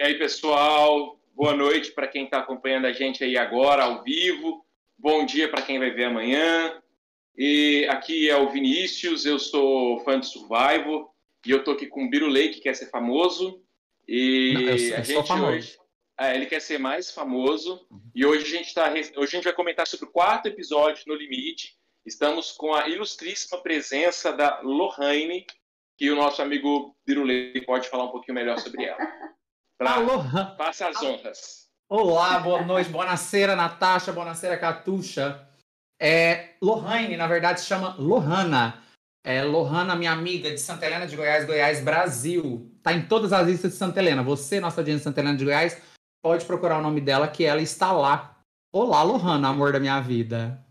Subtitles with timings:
[0.00, 4.64] E aí, pessoal, boa noite para quem está acompanhando a gente aí agora, ao vivo.
[4.96, 6.82] Bom dia para quem vai ver amanhã.
[7.36, 11.10] E aqui é o Vinícius, eu sou fã de Survivor
[11.44, 13.62] e eu tô aqui com o Biro Lake, que quer ser famoso.
[14.08, 15.52] E Não, eu a eu sou gente famoso.
[15.52, 15.78] hoje.
[16.18, 17.86] É, ele quer ser mais famoso.
[18.14, 21.14] E hoje a gente tá, hoje a gente vai comentar sobre o quarto episódio no
[21.14, 21.76] Limite.
[22.06, 25.44] Estamos com a ilustríssima presença da Lohane,
[25.98, 28.96] que o nosso amigo Biro Lake pode falar um pouquinho melhor sobre ela.
[29.80, 30.54] Pra, Aloha!
[30.58, 31.66] Faça as honras.
[31.88, 35.48] Olá, boa noite, boa-noite, Natasha, boa-noite, Catuxa.
[35.98, 38.84] É, Lohane, na verdade, se chama Lohana.
[39.24, 42.70] É, Lohana, minha amiga de Santa Helena de Goiás, Goiás, Brasil.
[42.82, 44.22] Tá em todas as listas de Santa Helena.
[44.22, 45.80] Você, nossa audiência de Santa Helena de Goiás,
[46.22, 48.36] pode procurar o nome dela, que ela está lá.
[48.70, 50.62] Olá, Lohana, amor da minha vida.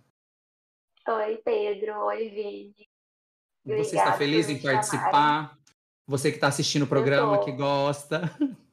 [1.08, 1.98] Oi, Pedro.
[2.06, 2.88] Oi, Vini.
[3.66, 4.82] Você está Obrigada feliz em chamarem.
[4.82, 5.58] participar?
[6.08, 8.32] Você que está assistindo o programa, que gosta.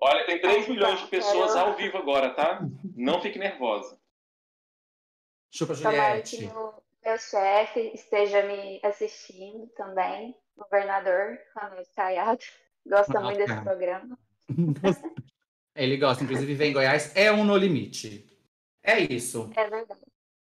[0.00, 1.10] Olha, tem 3 Ah, milhões de tá.
[1.10, 2.60] pessoas Quero- ao vivo agora, tá?
[2.94, 3.98] Não fique nervosa.
[5.52, 6.54] Chupa, Tomara que Juliette.
[6.56, 10.34] o meu chefe esteja me assistindo também.
[10.56, 12.40] Governador Ronaldo Caiado.
[12.86, 13.62] Gosta Ah, muito desse tá.
[13.62, 14.18] programa.
[15.74, 18.26] Ele gosta, inclusive, viver em Goiás é um no limite.
[18.82, 19.50] É isso.
[19.56, 20.00] É verdade.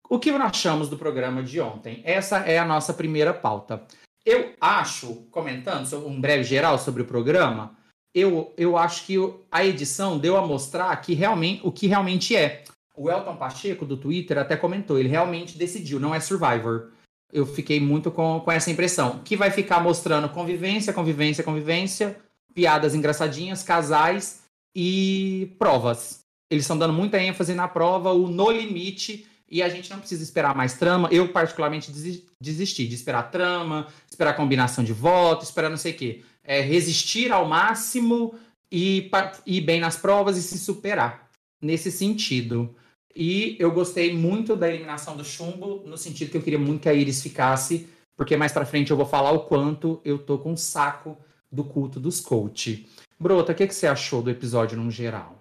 [0.08, 2.02] O que nós achamos do programa de ontem?
[2.04, 3.86] Essa é a nossa primeira pauta.
[4.24, 7.76] Eu acho, comentando um breve geral sobre o programa,
[8.14, 9.16] eu, eu acho que
[9.50, 12.64] a edição deu a mostrar que realmente, o que realmente é.
[12.96, 16.90] O Elton Pacheco, do Twitter, até comentou, ele realmente decidiu, não é Survivor.
[17.32, 19.20] Eu fiquei muito com, com essa impressão.
[19.24, 22.16] Que vai ficar mostrando convivência, convivência, convivência,
[22.52, 24.42] piadas engraçadinhas, casais
[24.74, 26.18] e provas.
[26.50, 30.22] Eles estão dando muita ênfase na prova, o no limite, e a gente não precisa
[30.22, 31.08] esperar mais trama.
[31.12, 35.96] Eu, particularmente, desi- desisti de esperar trama, esperar combinação de votos, esperar não sei o
[35.96, 36.22] quê.
[36.50, 38.34] É resistir ao máximo
[38.72, 39.08] e
[39.46, 41.30] ir bem nas provas e se superar.
[41.62, 42.74] Nesse sentido.
[43.14, 46.88] E eu gostei muito da eliminação do chumbo, no sentido que eu queria muito que
[46.88, 50.50] a Iris ficasse, porque mais pra frente eu vou falar o quanto eu tô com
[50.52, 51.16] um saco
[51.52, 52.84] do culto dos coach.
[53.16, 55.38] Brota, o que, que você achou do episódio no geral?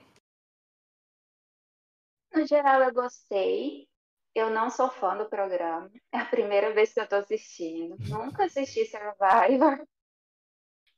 [2.36, 3.88] No geral, eu gostei.
[4.36, 5.90] Eu não sou fã do programa.
[6.12, 7.96] É a primeira vez que eu tô assistindo.
[8.08, 9.88] Nunca assisti Survivor.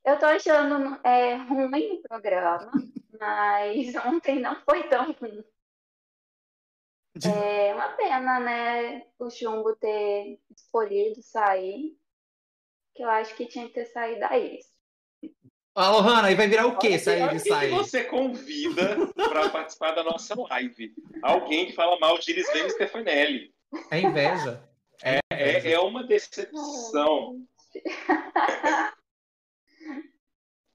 [0.04, 2.72] Eu tô achando é, ruim o programa,
[3.20, 5.44] mas ontem não foi tão ruim.
[7.24, 9.06] É uma pena, né?
[9.20, 11.96] O Chumbo ter escolhido sair.
[12.96, 14.30] Que eu acho que tinha que ter saído a.
[15.76, 17.70] Ah, Lohana, aí vai virar o quê quem que sair?
[17.70, 20.94] você convida para participar da nossa live?
[21.22, 23.54] Alguém que fala mal de Iris Lane Stefanelli.
[23.90, 24.70] É inveja.
[25.02, 25.70] É, inveja.
[25.70, 27.46] É, é uma decepção.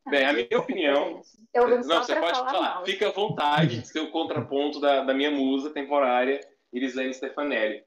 [0.08, 1.22] Bem, a minha opinião.
[1.52, 2.84] Eu Não, só você pode falar falar.
[2.84, 6.40] Fica à vontade de ser o contraponto da, da minha musa temporária,
[6.72, 7.84] Irislane Stefanelli.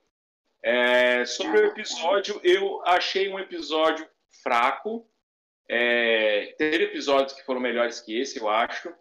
[0.62, 4.08] É, sobre o episódio, eu achei um episódio
[4.44, 5.10] fraco.
[5.70, 8.94] É, teve episódios que foram melhores que esse, eu acho.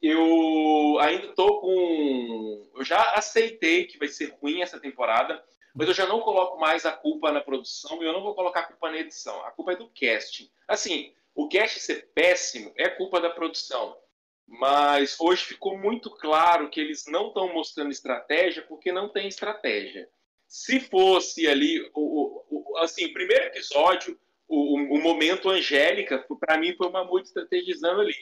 [0.00, 2.70] Eu ainda tô com.
[2.76, 5.42] Eu já aceitei que vai ser ruim essa temporada,
[5.74, 8.60] mas eu já não coloco mais a culpa na produção e eu não vou colocar
[8.60, 9.44] a culpa na edição.
[9.44, 10.50] A culpa é do casting.
[10.68, 13.96] Assim, o cast ser péssimo é culpa da produção.
[14.46, 20.08] Mas hoje ficou muito claro que eles não estão mostrando estratégia porque não tem estratégia.
[20.46, 22.00] Se fosse ali, o,
[22.50, 27.28] o, o- assim, primeiro episódio, o, o- o momento Angélica, para mim foi o Mamute
[27.28, 28.14] estrategizando ali.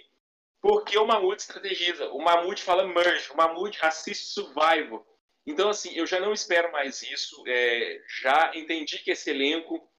[0.61, 2.11] Porque o Mamute estrategiza.
[2.13, 5.05] O Mamute fala merge, o Mamute assiste Survival.
[5.47, 7.43] Então, assim, eu já não espero mais isso.
[7.49, 9.91] É, já entendi que esse elenco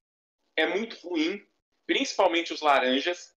[0.56, 1.44] é muito ruim,
[1.86, 3.32] principalmente os laranjas.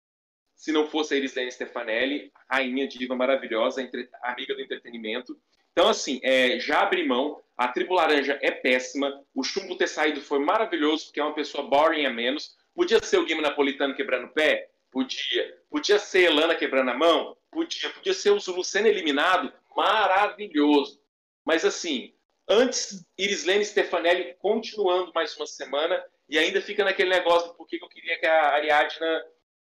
[0.55, 5.37] Se não fosse a Irislene Stefanelli, rainha diva maravilhosa, entre- amiga do entretenimento.
[5.71, 7.41] Então, assim, é, já abri mão.
[7.57, 9.23] A tribo laranja é péssima.
[9.33, 12.55] O chumbo ter saído foi maravilhoso, porque é uma pessoa boring a menos.
[12.73, 14.69] Podia ser o Guima Napolitano quebrando o pé?
[14.91, 15.57] Podia.
[15.69, 17.35] Podia ser Elana quebrando a mão?
[17.51, 17.89] Podia.
[17.89, 19.51] Podia ser o Zulu sendo eliminado?
[19.75, 21.01] Maravilhoso.
[21.43, 22.13] Mas, assim,
[22.47, 27.85] antes, Irislene Stefanelli continuando mais uma semana e ainda fica naquele negócio do porquê que
[27.85, 29.23] eu queria que a Ariadna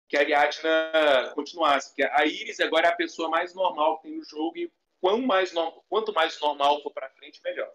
[0.09, 1.91] que a Ariadna continuasse.
[1.91, 4.71] Porque a Iris agora é a pessoa mais normal que tem no jogo e
[5.01, 7.71] quanto mais, no- quanto mais normal for pra frente, melhor.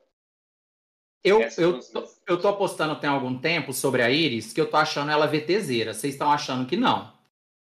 [1.24, 4.70] Eu, Essas eu, tô, eu tô apostando tem algum tempo sobre a Iris que eu
[4.70, 5.94] tô achando ela VTZera.
[5.94, 7.12] Vocês estão achando que não.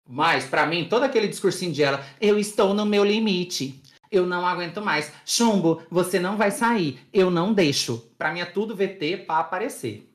[0.08, 3.82] Mas, pra mim, todo aquele discursinho de ela, eu estou no meu limite.
[4.12, 5.12] Eu não aguento mais.
[5.26, 7.00] Chumbo, você não vai sair.
[7.14, 8.10] Eu não deixo.
[8.18, 10.09] Pra mim é tudo VT pra aparecer.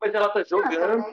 [0.00, 1.04] Mas ela tá Ah, jogando.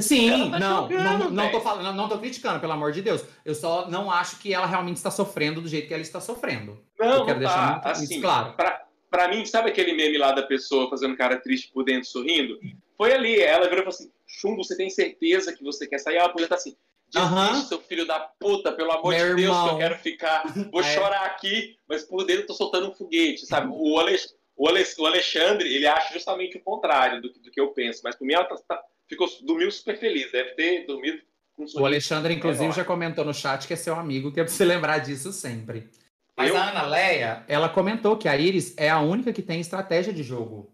[0.00, 3.24] Sim, tá não, jogando, não, não, tô falando, não tô criticando, pelo amor de Deus.
[3.44, 6.78] Eu só não acho que ela realmente está sofrendo do jeito que ela está sofrendo.
[6.98, 7.88] Não, Eu quero não deixar tá.
[7.88, 8.52] muito Assim, claro.
[8.54, 12.58] Pra, pra mim, sabe aquele meme lá da pessoa fazendo cara triste por dentro, sorrindo?
[12.96, 13.40] Foi ali.
[13.40, 16.16] Ela virou e falou assim: Chumbo, você tem certeza que você quer sair?
[16.16, 16.76] Ela podia estar assim.
[17.10, 17.62] Desiste, Aham.
[17.62, 19.68] seu filho da puta, pelo amor Meu de Deus, que irmão.
[19.72, 20.42] eu quero ficar.
[20.70, 20.94] Vou É.
[20.94, 23.68] chorar aqui, mas por dentro eu tô soltando um foguete, sabe?
[23.72, 27.60] O, Alex, o, Alex, o Alexandre, ele acha justamente o contrário do, que- do que
[27.60, 31.22] eu penso, mas por mim ela tá- tá- ficou, dormiu super feliz, deve ter dormido
[31.56, 31.86] com um O.
[31.86, 32.76] Alexandre, inclusive, enorme.
[32.82, 35.88] já comentou no chat que é seu amigo, que é pra você lembrar disso sempre.
[36.36, 36.56] Mas Eu?
[36.56, 40.22] a Ana Leia, ela comentou que a Iris é a única que tem estratégia de
[40.22, 40.70] jogo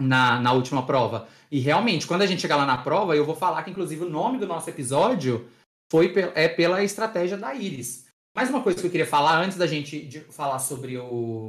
[0.00, 1.28] na, na última prova.
[1.50, 4.08] E realmente, quando a gente chegar lá na prova, eu vou falar que, inclusive, o
[4.10, 5.48] nome do nosso episódio
[5.90, 8.06] foi pe- é pela estratégia da Iris.
[8.36, 11.46] Mais uma coisa que eu queria falar antes da gente de falar sobre o,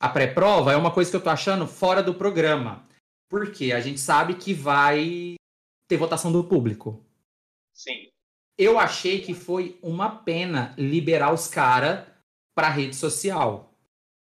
[0.00, 2.86] a pré-prova é uma coisa que eu tô achando fora do programa.
[3.28, 5.34] Porque a gente sabe que vai
[5.88, 7.04] ter votação do público.
[7.72, 8.08] Sim.
[8.58, 12.04] Eu achei que foi uma pena liberar os caras
[12.56, 13.72] pra rede social.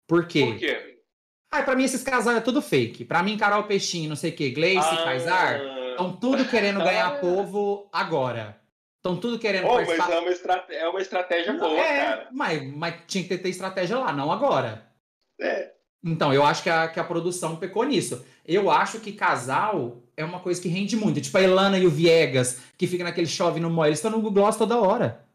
[0.08, 0.46] Por quê?
[0.46, 1.02] Por quê?
[1.52, 3.04] Ah, pra mim esses casais é tudo fake.
[3.04, 5.60] Pra mim, Carol Peixinho, não sei o quê, Gleice, Ah, Kaysar,
[5.92, 8.62] estão tudo querendo ganhar povo agora.
[8.98, 10.14] Estão tudo querendo Oh, mas participar.
[10.14, 12.28] é uma, estrate- é uma estratégia boa, é, cara.
[12.32, 14.91] mas, mas tinha que ter estratégia lá, não agora.
[15.42, 15.72] É.
[16.04, 18.24] Então, eu acho que a, que a produção pecou nisso.
[18.46, 21.22] Eu acho que casal é uma coisa que rende muito.
[21.22, 24.18] Tipo a Elana e o Viegas, que fica naquele chove no mói, eles estão no
[24.18, 25.26] Google Gloss toda hora.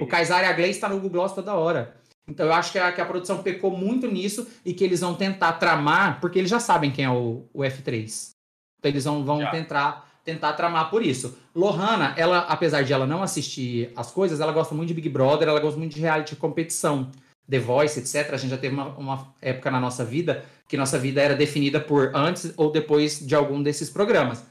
[0.00, 1.94] O Kaysar e a Gleice tá no Google Gloss toda hora.
[2.26, 5.14] Então eu acho que a, que a produção pecou muito nisso e que eles vão
[5.14, 8.30] tentar tramar, porque eles já sabem quem é o, o F3.
[8.78, 9.50] Então eles vão, vão Já.
[9.50, 11.38] tentar, tentar tramar por isso.
[11.54, 15.48] Lohana, ela, apesar de ela não assistir as coisas, ela gosta muito de Big Brother,
[15.48, 17.10] ela gosta muito de reality de competição.
[17.48, 18.32] The Voice, etc.
[18.32, 21.80] A gente já teve uma, uma época na nossa vida que nossa vida era definida
[21.80, 24.44] por antes ou depois de algum desses programas.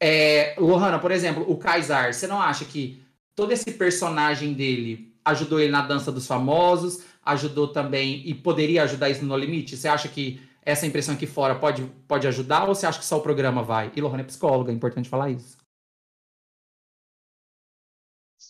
[0.00, 3.02] É, Lohana, por exemplo, o Kaysar, você não acha que
[3.34, 9.10] todo esse personagem dele ajudou ele na dança dos famosos, ajudou também e poderia ajudar
[9.10, 9.76] isso no limite?
[9.76, 13.18] Você acha que essa impressão aqui fora pode, pode ajudar ou você acha que só
[13.18, 13.92] o programa vai?
[13.94, 15.56] E Lohana é psicóloga, é importante falar isso.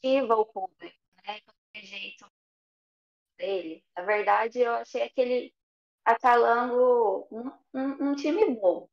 [0.06, 0.96] ativa o público,
[1.26, 1.40] né?
[3.36, 3.84] Dele.
[3.96, 5.52] Na verdade, eu achei aquele
[6.04, 8.88] Acalango um, um, um time bom.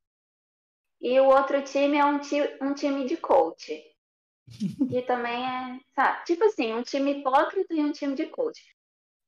[1.00, 3.84] E o outro time é um, ti, um time de coach.
[4.90, 6.26] Que também é, sabe?
[6.26, 8.62] Tipo assim, um time hipócrita e um time de coach.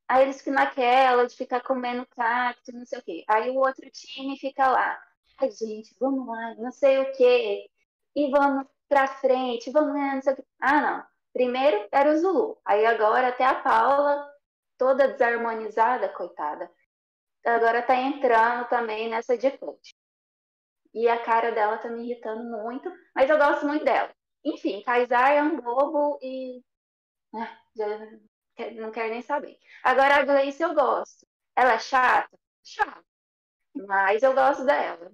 [0.08, 3.24] Aí eles ficam naquela de ficar comendo cacto, não sei o quê.
[3.28, 5.00] Aí o outro time fica lá.
[5.38, 7.70] Ai, gente, vamos lá, não sei o quê.
[8.16, 10.44] E vamos pra frente, vamos lá, não sei o quê.
[10.60, 11.06] Ah, não.
[11.34, 12.58] Primeiro era o Zulu.
[12.66, 14.32] Aí agora até a Paula,
[14.78, 16.70] toda desarmonizada, coitada.
[17.46, 19.96] Agora tá entrando também nessa de coach.
[20.94, 24.12] E a cara dela tá me irritando muito, mas eu gosto muito dela.
[24.44, 26.64] Enfim, Kaysar é um bobo e.
[27.34, 27.88] Ah, já
[28.76, 29.58] não quero nem saber.
[29.84, 31.28] Agora a Gleice eu gosto.
[31.56, 32.38] Ela é chata?
[32.64, 33.04] Chata.
[33.76, 35.12] Mas eu gosto dela.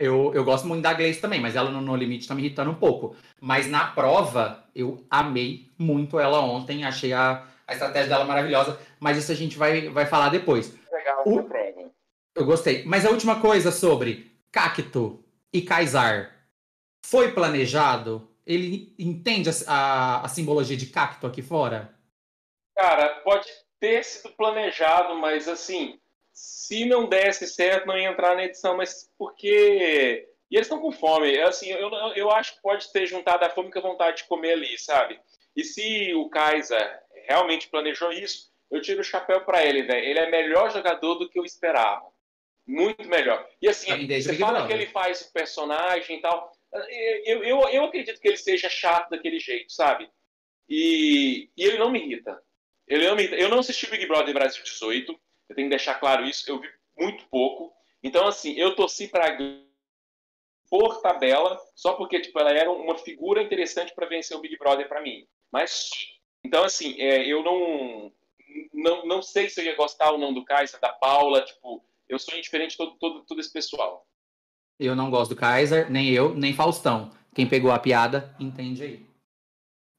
[0.00, 2.70] Eu, eu gosto muito da Gleice também, mas ela no No Limite tá me irritando
[2.70, 3.14] um pouco.
[3.38, 9.18] Mas na prova, eu amei muito ela ontem, achei a, a estratégia dela maravilhosa, mas
[9.18, 10.74] isso a gente vai, vai falar depois.
[10.90, 11.46] Legal O-.
[12.34, 12.82] Eu gostei.
[12.86, 16.34] Mas a última coisa sobre Cacto e Kaysar
[17.04, 18.26] foi planejado?
[18.46, 21.94] Ele entende a, a, a simbologia de cacto aqui fora?
[22.74, 23.48] Cara, pode
[23.78, 25.98] ter sido planejado, mas assim,
[26.40, 30.26] se não desse certo, não ia entrar na edição, mas porque.
[30.50, 31.38] E eles estão com fome.
[31.40, 34.52] Assim, eu, eu acho que pode ter juntado a fome com a vontade de comer
[34.52, 35.20] ali, sabe?
[35.54, 40.04] E se o Kaiser realmente planejou isso, eu tiro o chapéu para ele, velho.
[40.04, 42.06] Ele é melhor jogador do que eu esperava.
[42.66, 43.46] Muito melhor.
[43.60, 46.52] E assim, você fala que ele faz o personagem e tal.
[47.26, 50.08] Eu, eu, eu acredito que ele seja chato daquele jeito, sabe?
[50.68, 52.40] E, e ele não me irrita.
[52.88, 53.36] Ele não me irrita.
[53.36, 55.20] Eu não assisti Big Brother Brasil 18.
[55.50, 56.48] Eu tenho que deixar claro isso.
[56.48, 57.72] Eu vi muito pouco.
[58.02, 59.36] Então, assim, eu torci para
[60.70, 64.88] por tabela, só porque tipo, ela era uma figura interessante para vencer o Big Brother
[64.88, 65.26] para mim.
[65.52, 65.90] Mas,
[66.44, 68.12] então, assim, é, eu não,
[68.72, 71.42] não não sei se eu ia gostar ou não do Kaiser, da Paula.
[71.42, 74.06] Tipo, eu sou indiferente de todo, todo, todo esse pessoal.
[74.78, 77.10] Eu não gosto do Kaiser, nem eu, nem Faustão.
[77.34, 79.09] Quem pegou a piada, entende aí.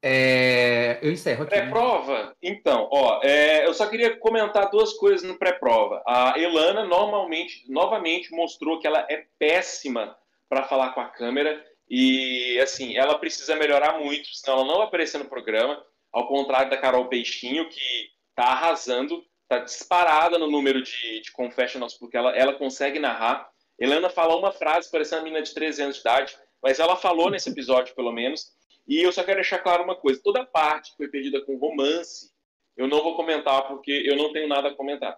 [0.03, 1.55] É, Eu encerro aqui.
[1.55, 1.62] né?
[1.62, 2.36] Pré-prova?
[2.41, 6.01] Então, ó, é, eu só queria comentar duas coisas no pré-prova.
[6.08, 10.17] A Elana normalmente, novamente mostrou que ela é péssima
[10.50, 14.88] para falar com a câmera e, assim, ela precisa melhorar muito, senão ela não vai
[14.88, 15.84] aparecer no programa.
[16.12, 21.93] Ao contrário da Carol Peixinho, que tá arrasando, tá disparada no número de, de confessionals,
[21.93, 23.50] porque ela, ela consegue narrar.
[23.79, 27.29] Helena falou uma frase, parecendo uma menina de 13 anos de idade, mas ela falou
[27.29, 28.51] nesse episódio, pelo menos.
[28.91, 32.29] E eu só quero deixar claro uma coisa: toda parte que foi perdida com romance,
[32.75, 35.17] eu não vou comentar porque eu não tenho nada a comentar.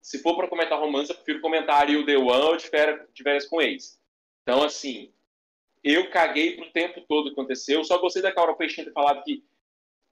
[0.00, 3.60] Se for para comentar romance, eu prefiro comentar Ariel The One ou de férias com
[3.60, 4.00] ex.
[4.42, 5.12] Então, assim,
[5.84, 7.80] eu caguei pro tempo todo que aconteceu.
[7.80, 9.44] Eu só gostei da Carol Peixinho ter falado que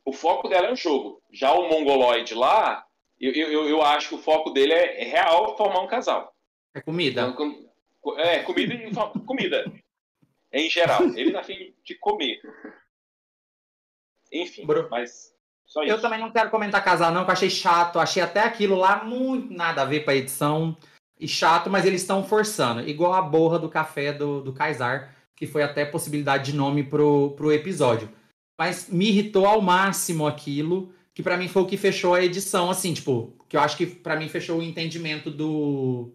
[0.05, 1.23] o foco dela é o jogo.
[1.33, 2.87] Já o mongoloide lá,
[3.19, 6.37] eu, eu, eu acho que o foco dele é, é real formar um casal.
[6.75, 7.23] É comida.
[7.23, 7.71] Então,
[8.19, 9.73] é, comida e comida.
[10.53, 11.05] Em geral.
[11.17, 12.43] Ele tá afim de comer.
[14.33, 15.33] Enfim, mas
[15.67, 15.93] só isso.
[15.93, 17.99] Eu também não quero comentar casal, não, que eu achei chato.
[17.99, 20.77] Achei até aquilo lá muito nada a ver pra edição.
[21.21, 22.89] E chato, mas eles estão forçando.
[22.89, 27.33] Igual a borra do café do, do Kaysar, que foi até possibilidade de nome pro,
[27.37, 28.09] pro episódio.
[28.59, 32.71] Mas me irritou ao máximo aquilo, que para mim foi o que fechou a edição,
[32.71, 36.13] assim, tipo, que eu acho que para mim fechou o entendimento do,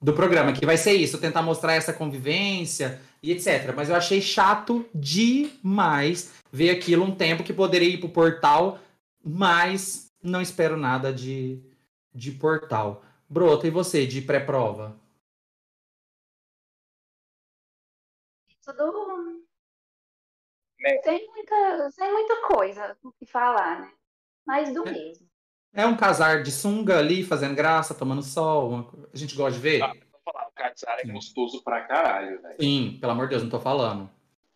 [0.00, 3.72] do programa, que vai ser isso, tentar mostrar essa convivência e etc.
[3.74, 8.78] Mas eu achei chato demais ver aquilo um tempo que poderia ir pro portal,
[9.24, 11.62] mas não espero nada de,
[12.14, 13.04] de portal.
[13.28, 14.96] Brota, e você, de pré-prova?
[18.64, 19.16] Tudo
[21.02, 23.92] sem muita, sem muita coisa o que falar, né?
[24.46, 24.92] Mas do é.
[24.92, 25.28] mesmo.
[25.76, 28.70] É um casar de sunga ali, fazendo graça, tomando sol.
[28.70, 28.88] Uma...
[29.12, 29.82] A gente gosta de ver.
[29.82, 29.92] Ah,
[30.24, 32.56] falar, o casar é gostoso pra caralho, velho.
[32.58, 34.08] Sim, pelo amor de Deus, não tô falando.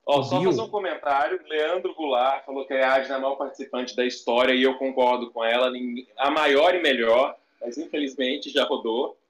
[0.06, 1.38] Ó, só fazer um comentário.
[1.46, 5.30] Leandro Goulart falou que a Adna é a maior participante da história e eu concordo
[5.30, 5.70] com ela.
[6.16, 9.20] A maior e melhor, mas infelizmente já rodou.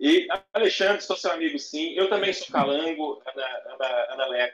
[0.00, 1.92] E Alexandre, sou seu amigo sim.
[1.92, 4.52] Eu também sou calango, Ana, Ana, Ana.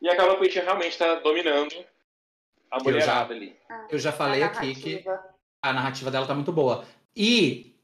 [0.00, 1.74] E a Carol realmente está dominando
[2.70, 3.56] a mulherada eu já, ali.
[3.90, 5.04] Eu já falei aqui que
[5.62, 6.84] a narrativa dela tá muito boa.
[7.14, 7.74] E,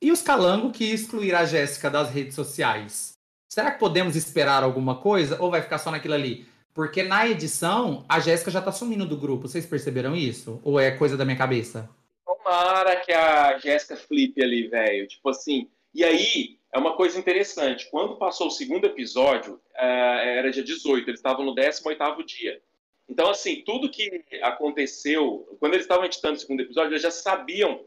[0.00, 3.12] e os calangos que excluíram a Jéssica das redes sociais?
[3.48, 6.46] Será que podemos esperar alguma coisa ou vai ficar só naquilo ali?
[6.72, 9.48] Porque na edição, a Jéssica já tá sumindo do grupo.
[9.48, 10.60] Vocês perceberam isso?
[10.64, 11.90] Ou é coisa da minha cabeça?
[12.24, 15.06] Tomara que a Jéssica flipe ali, velho.
[15.08, 15.68] Tipo assim.
[15.92, 17.88] E aí, é uma coisa interessante.
[17.90, 22.62] Quando passou o segundo episódio, uh, era dia 18, eles estavam no 18 dia.
[23.10, 27.84] Então, assim, tudo que aconteceu, quando eles estavam editando o segundo episódio, eles já sabiam,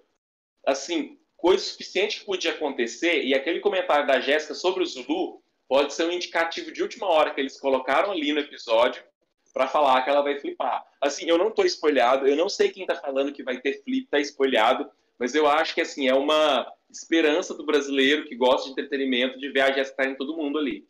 [0.68, 5.94] assim, coisa suficiente que podia acontecer, e aquele comentário da Jéssica sobre o Zulu pode
[5.94, 9.02] ser um indicativo de última hora que eles colocaram ali no episódio
[9.54, 10.84] para falar que ela vai flipar.
[11.00, 14.08] Assim, eu não estou spoilhado, eu não sei quem está falando que vai ter flip,
[14.10, 18.72] tá spoilhado, mas eu acho que, assim, é uma esperança do brasileiro que gosta de
[18.72, 20.86] entretenimento de ver a Jéssica em todo mundo ali.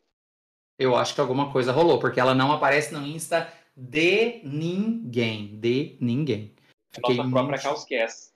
[0.80, 5.60] Eu acho que alguma coisa rolou, porque ela não aparece no Insta de ninguém.
[5.60, 6.54] De ninguém.
[6.92, 7.64] Fiquei nossa própria muito...
[7.64, 8.34] Causcast.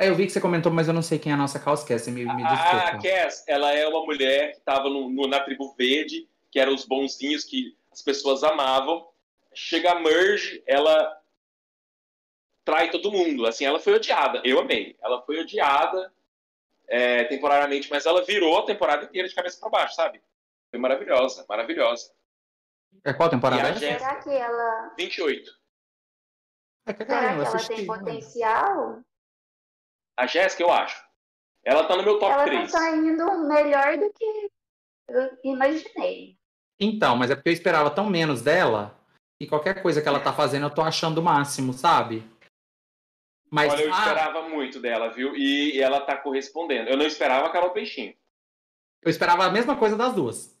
[0.00, 2.08] É, eu vi que você comentou, mas eu não sei quem é a nossa Causcast.
[2.10, 2.76] Me, me desculpa.
[2.76, 7.44] A Cass, ela é uma mulher que estava na tribo verde, que eram os bonzinhos
[7.44, 9.08] que as pessoas amavam.
[9.52, 11.20] Chega a Merge, ela
[12.64, 13.44] trai todo mundo.
[13.44, 14.40] Assim, ela foi odiada.
[14.44, 14.96] Eu amei.
[15.02, 16.12] Ela foi odiada
[16.86, 20.22] é, temporariamente, mas ela virou a temporada inteira de cabeça para baixo, sabe?
[20.70, 22.12] Foi maravilhosa, maravilhosa.
[23.04, 23.78] É qual temporada?
[23.78, 24.94] Será que ela.
[24.96, 25.50] 28.
[26.86, 29.00] É que, Será que ela tem potencial?
[30.18, 31.06] A Jéssica, eu acho.
[31.64, 32.58] Ela tá no meu top ela 3.
[32.58, 34.50] Ela tá saindo melhor do que
[35.08, 36.38] eu imaginei.
[36.80, 38.96] Então, mas é porque eu esperava tão menos dela
[39.40, 42.24] e qualquer coisa que ela tá fazendo eu tô achando o máximo, sabe?
[43.50, 45.34] Mas, Olha, eu ah, esperava muito dela, viu?
[45.34, 46.90] E, e, ela tá correspondendo.
[46.90, 48.14] Eu não esperava a Carol Peixinho.
[49.02, 50.57] Eu esperava a mesma coisa das duas.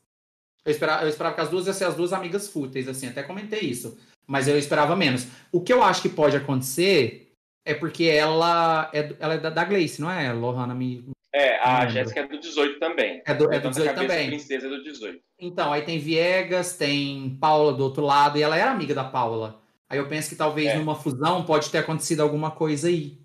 [0.68, 3.22] Eu esperava, eu esperava que as duas iam ser as duas amigas fúteis, assim, até
[3.22, 3.98] comentei isso.
[4.26, 5.26] Mas eu esperava menos.
[5.50, 7.32] O que eu acho que pode acontecer
[7.64, 10.30] é porque ela é, ela é da, da Gleice, não é?
[10.30, 11.08] Lohana me.
[11.32, 13.22] É, a Jéssica é do 18 também.
[13.24, 14.28] É do, é do 18 também.
[14.28, 15.20] princesa é do 18.
[15.38, 19.62] Então, aí tem Viegas, tem Paula do outro lado, e ela era amiga da Paula.
[19.88, 20.76] Aí eu penso que talvez é.
[20.76, 23.18] numa fusão pode ter acontecido alguma coisa aí.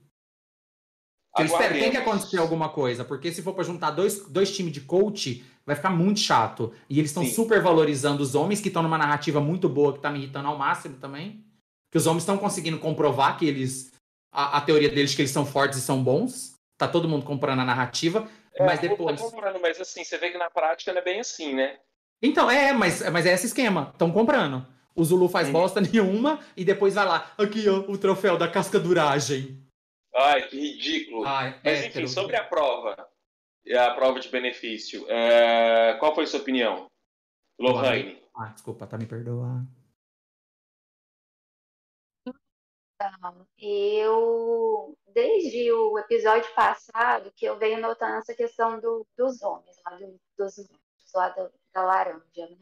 [1.37, 4.71] Eu espero, tem que acontecer alguma coisa, porque se for para juntar dois, dois times
[4.71, 6.73] de coach, vai ficar muito chato.
[6.89, 10.09] E eles estão super valorizando os homens que estão numa narrativa muito boa, que tá
[10.09, 11.43] me irritando ao máximo também.
[11.91, 13.91] Que os homens estão conseguindo comprovar que eles.
[14.31, 16.55] A, a, teoria deles que eles são fortes e são bons.
[16.77, 18.27] Tá todo mundo comprando a narrativa.
[18.55, 19.21] É, mas depois.
[19.21, 21.77] Tá comprando, mas assim, você vê que na prática não é bem assim, né?
[22.21, 23.89] Então, é, mas, mas é esse esquema.
[23.93, 24.65] Estão comprando.
[24.95, 25.53] O Zulu faz Sim.
[25.53, 27.31] bosta nenhuma e depois vai lá.
[27.37, 29.61] Aqui, ó, o troféu da casca duragem.
[30.15, 31.25] Ai, que ridículo.
[31.25, 32.05] Ai, Mas hétero.
[32.05, 33.07] enfim, sobre a prova,
[33.71, 35.95] a prova de benefício, é...
[35.99, 36.87] qual foi a sua opinião?
[37.59, 38.21] Lohane.
[38.35, 39.67] Ah, desculpa, tá me perdoando.
[42.95, 49.75] Então, eu, desde o episódio passado, que eu venho notando essa questão do, dos homens,
[49.85, 50.55] lá do, dos
[51.13, 52.57] lá da, da laranja, né?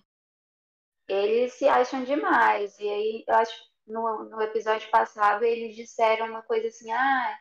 [1.08, 2.77] Eles se acham demais.
[2.79, 3.53] E aí, eu acho
[3.88, 7.39] no, no episódio passado, eles disseram uma coisa assim, ah,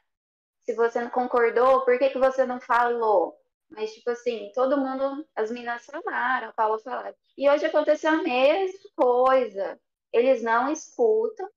[0.65, 3.40] se você não concordou, por que, que você não falou?
[3.71, 7.15] Mas, tipo assim, todo mundo, as meninas falaram, a Paula falaram.
[7.39, 9.81] E hoje aconteceu a mesma coisa.
[10.13, 11.49] Eles não escutam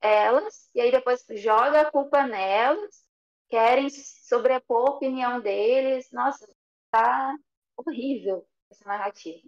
[0.00, 3.04] elas, e aí depois joga a culpa nelas,
[3.48, 6.10] querem sobrepor a opinião deles.
[6.12, 6.46] Nossa,
[6.90, 7.36] tá
[7.76, 9.42] horrível essa narrativa.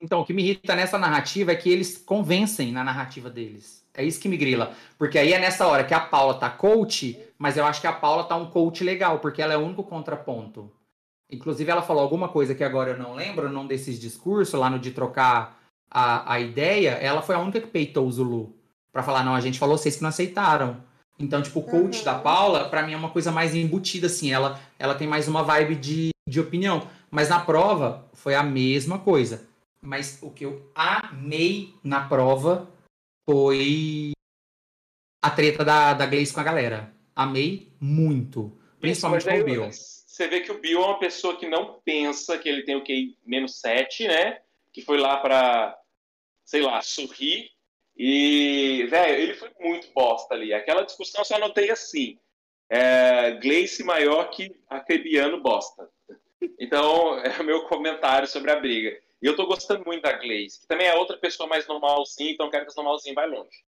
[0.00, 3.84] Então, o que me irrita nessa narrativa é que eles convencem na narrativa deles.
[3.94, 4.72] É isso que me grila.
[4.96, 7.92] Porque aí é nessa hora que a Paula tá coach, mas eu acho que a
[7.92, 10.70] Paula tá um coach legal, porque ela é o único contraponto.
[11.30, 14.78] Inclusive, ela falou alguma coisa que agora eu não lembro, num desses discursos, lá no
[14.78, 15.58] de trocar
[15.90, 18.54] a, a ideia, ela foi a única que peitou o Zulu.
[18.92, 20.76] Pra falar, não, a gente falou, vocês que não aceitaram.
[21.18, 22.04] Então, tipo, o coach uhum.
[22.04, 24.30] da Paula, para mim, é uma coisa mais embutida, assim.
[24.30, 26.86] Ela, ela tem mais uma vibe de, de opinião.
[27.10, 29.47] Mas na prova, foi a mesma coisa.
[29.80, 32.68] Mas o que eu amei na prova
[33.28, 34.12] foi
[35.22, 36.92] a treta da, da Gleice com a galera.
[37.14, 38.56] Amei muito.
[38.80, 39.70] Principalmente Isso, com o Bill.
[39.70, 42.84] Você vê que o Bill é uma pessoa que não pensa que ele tem o
[42.84, 44.40] QI menos 7, né?
[44.72, 45.78] Que foi lá pra,
[46.44, 47.50] sei lá, sorrir.
[47.96, 50.54] E, velho, ele foi muito bosta ali.
[50.54, 52.18] Aquela discussão eu só anotei assim.
[52.70, 55.88] É, Gleice maior que Acrebiano bosta.
[56.58, 58.96] Então, é o meu comentário sobre a briga.
[59.20, 62.50] E eu tô gostando muito da Glaze, que também é outra pessoa mais normalzinha, então
[62.50, 63.64] quero que esse normalzinho vai longe.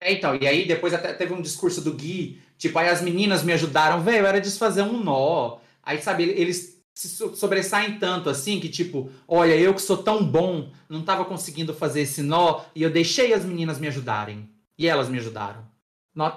[0.00, 3.42] É, então, e aí depois até teve um discurso do Gui, tipo, aí as meninas
[3.42, 5.58] me ajudaram, velho, era desfazer um nó.
[5.82, 10.70] Aí, sabe, eles se sobressaem tanto assim que, tipo, olha, eu que sou tão bom,
[10.88, 14.48] não tava conseguindo fazer esse nó, e eu deixei as meninas me ajudarem.
[14.78, 15.66] E elas me ajudaram.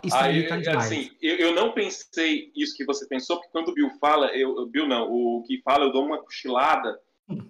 [0.04, 3.74] Isso tá Aí, assim, eu, eu, não pensei isso que você pensou, porque quando o
[3.74, 7.00] Bill fala, eu, o Bill não, o que fala, eu dou uma cochilada,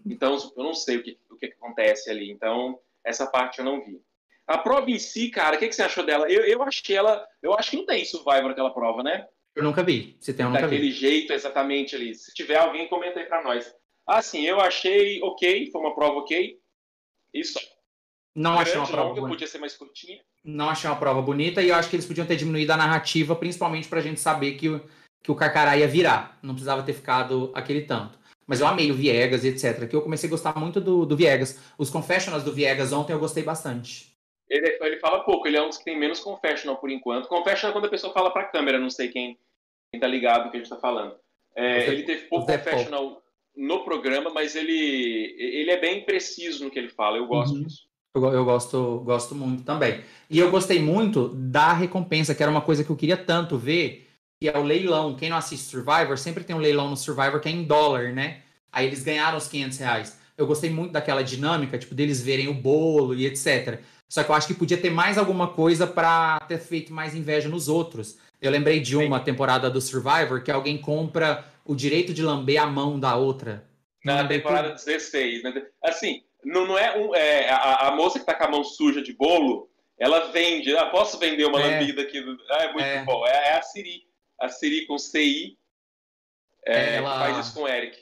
[0.06, 2.30] então eu não sei o que, o que acontece ali.
[2.32, 4.02] Então, essa parte eu não vi.
[4.48, 6.30] A prova em si, cara, o que, que você achou dela?
[6.30, 7.26] Eu, eu achei ela.
[7.42, 9.28] Eu acho que não tem Survivor aquela prova, né?
[9.56, 10.18] Eu nunca vi.
[10.20, 10.92] Se tem, eu nunca Daquele vi.
[10.92, 12.16] jeito, exatamente ali.
[12.16, 13.74] Se tiver alguém, comenta aí pra nós.
[14.08, 16.60] Ah, sim, eu achei ok, foi uma prova ok.
[17.34, 17.60] Isso.
[18.36, 19.10] Não Grande, achei uma prova.
[19.10, 22.06] Longa, podia ser mais curtinha não achei uma prova bonita e eu acho que eles
[22.06, 24.82] podiam ter diminuído a narrativa, principalmente pra gente saber que, o,
[25.22, 26.38] que o Carcará ia virar.
[26.42, 28.18] Não precisava ter ficado aquele tanto.
[28.50, 29.88] Mas eu amei o Viegas, etc.
[29.88, 31.62] Que eu comecei a gostar muito do, do Viegas.
[31.78, 34.12] Os confessionals do Viegas ontem eu gostei bastante.
[34.50, 37.28] Ele, ele fala pouco, ele é um dos que tem menos confessional por enquanto.
[37.28, 39.38] Confessional é quando a pessoa fala pra câmera, não sei quem,
[39.92, 41.16] quem tá ligado no que a gente tá falando.
[41.56, 43.22] É, ele teve pouco confessional
[43.56, 47.18] no programa, mas ele, ele é bem preciso no que ele fala.
[47.18, 47.62] Eu gosto uhum.
[47.62, 47.88] disso.
[48.16, 50.04] Eu, eu, gosto, gosto muito também.
[50.28, 54.09] E eu gostei muito da recompensa, que era uma coisa que eu queria tanto ver,
[54.40, 55.16] que é o leilão.
[55.16, 58.42] Quem não assiste Survivor, sempre tem um leilão no Survivor que é em dólar, né?
[58.72, 60.20] Aí eles ganharam os 500 reais.
[60.38, 63.82] Eu gostei muito daquela dinâmica, tipo, deles verem o bolo e etc.
[64.08, 67.50] Só que eu acho que podia ter mais alguma coisa para ter feito mais inveja
[67.50, 68.18] nos outros.
[68.42, 72.66] Eu lembrei de uma temporada do Survivor que alguém compra o direito de lamber a
[72.66, 73.66] mão da outra.
[74.06, 75.66] Na temporada 16, né?
[75.84, 79.02] Assim, não, não é, um, é a, a, moça que tá com a mão suja
[79.02, 80.76] de bolo, ela vende.
[80.78, 81.80] Ah, posso vender uma é.
[81.80, 82.24] lambida aqui?
[82.50, 83.04] Ah, é muito é.
[83.04, 83.28] bom.
[83.28, 84.09] É, é, a Siri.
[84.40, 85.58] A Siri com CI
[86.66, 87.20] é, ela...
[87.20, 87.98] faz isso com o Eric.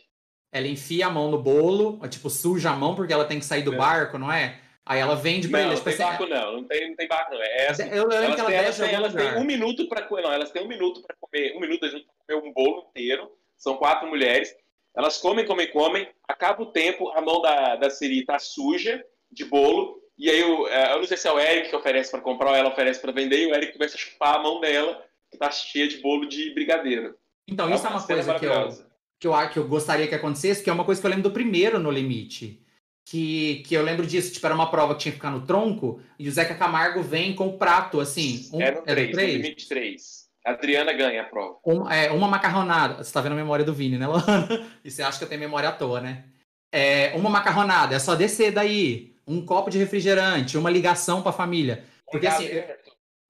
[0.51, 3.63] Ela enfia a mão no bolo, tipo, suja a mão porque ela tem que sair
[3.63, 3.77] do é.
[3.77, 4.59] barco, não é?
[4.85, 5.75] Aí ela vende pra não, ele.
[5.75, 7.41] Não, tem assim, barco não, não tem, não tem barco não.
[7.41, 10.31] É assim, eu, eu elas, têm, elas, têm, elas têm um minuto para comer, não,
[10.31, 13.29] elas têm um minuto para comer, um minuto a gente comer um bolo inteiro.
[13.57, 14.55] São quatro mulheres.
[14.95, 19.45] Elas comem, comem, comem, acaba o tempo, a mão da, da Siri tá suja de
[19.45, 22.21] bolo, e aí eu, é, eu não sei se é o Eric que oferece para
[22.21, 25.05] comprar ou ela oferece para vender, e o Eric começa a chupar a mão dela,
[25.31, 27.15] que tá cheia de bolo de brigadeiro.
[27.47, 28.69] Então, isso é uma, coisa que eu,
[29.19, 31.33] que, eu, que eu gostaria que acontecesse, que é uma coisa que eu lembro do
[31.33, 32.61] primeiro No Limite.
[33.09, 36.01] Que, que eu lembro disso, tipo, era uma prova que tinha que ficar no tronco,
[36.19, 38.49] e o Zeca Camargo vem com o prato, assim.
[38.51, 40.27] Um, é no 3, no limite 3.
[40.45, 41.57] A Adriana ganha a prova.
[41.65, 42.95] Um, é, uma macarronada.
[42.95, 44.47] Você está vendo a memória do Vini, né, Luana?
[44.83, 46.25] E você acha que eu tenho memória à toa, né?
[46.69, 49.15] É, uma macarronada, é só descer daí.
[49.25, 51.85] Um copo de refrigerante, uma ligação para a família.
[52.09, 52.47] Porque assim,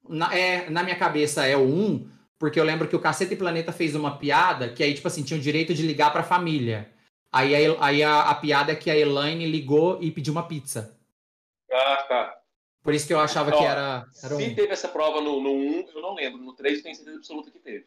[0.09, 3.37] na, é, na minha cabeça é o um, porque eu lembro que o Caceta e
[3.37, 6.25] Planeta fez uma piada que aí, tipo assim, tinha o direito de ligar para a
[6.25, 6.91] família.
[7.31, 10.97] Aí, aí a, a, piada é que a Elaine ligou e pediu uma pizza.
[11.71, 12.37] Ah, tá.
[12.81, 14.35] Por isso que eu achava Ó, que era, era.
[14.35, 14.55] Se um.
[14.55, 16.41] teve essa prova no, no 1, eu não lembro.
[16.41, 17.85] No 3 eu tenho certeza absoluta que teve.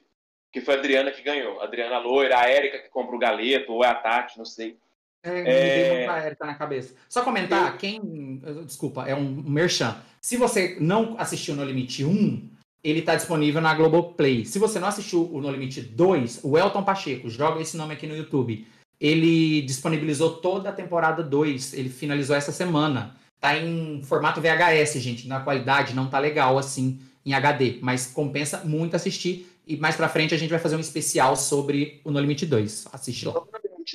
[0.53, 1.61] Que foi a Adriana que ganhou.
[1.61, 4.79] A Adriana loira, a Érica que compra o galeto, ou é a Tati, não sei.
[5.23, 6.95] É, a Erika na cabeça.
[7.09, 8.41] Só comentar, quem.
[8.65, 9.97] Desculpa, é um merchan.
[10.21, 12.49] Se você não assistiu No Limite 1,
[12.83, 14.45] ele está disponível na Globoplay.
[14.45, 18.07] Se você não assistiu o No Limite 2, o Elton Pacheco, joga esse nome aqui
[18.07, 18.67] no YouTube.
[18.99, 21.75] Ele disponibilizou toda a temporada 2.
[21.75, 23.17] Ele finalizou essa semana.
[23.39, 25.29] Tá em formato VHS, gente.
[25.29, 29.51] Na qualidade não tá legal assim em HD, mas compensa muito assistir.
[29.67, 32.89] E mais pra frente a gente vai fazer um especial sobre o No Limite 2.
[32.93, 33.35] Assiste lá.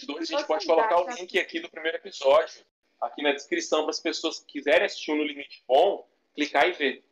[0.07, 2.65] No Limite 2 a gente pode colocar o link aqui do primeiro episódio,
[3.01, 6.71] aqui na descrição, para as pessoas que quiserem assistir o No Limite bom, clicar e
[6.73, 7.05] ver.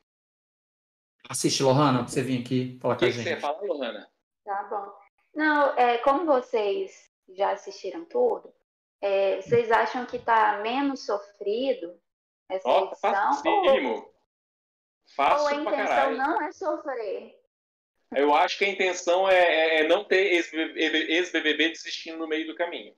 [1.30, 3.22] Assiste, Lohana, pra você vir aqui falar com a gente.
[3.22, 4.12] O que você fala, Lohana?
[4.44, 4.94] Tá bom.
[5.34, 8.54] Não, é, como vocês já assistiram tudo,
[9.02, 12.00] é, vocês acham que tá menos sofrido
[12.50, 13.34] essa oh, edição?
[13.34, 13.94] Facílimo.
[13.96, 14.14] Ou,
[15.16, 17.43] Fácil ou a intenção não é sofrer?
[18.16, 22.56] Eu acho que a intenção é, é, é não ter ex-BBB desistindo no meio do
[22.56, 22.94] caminho.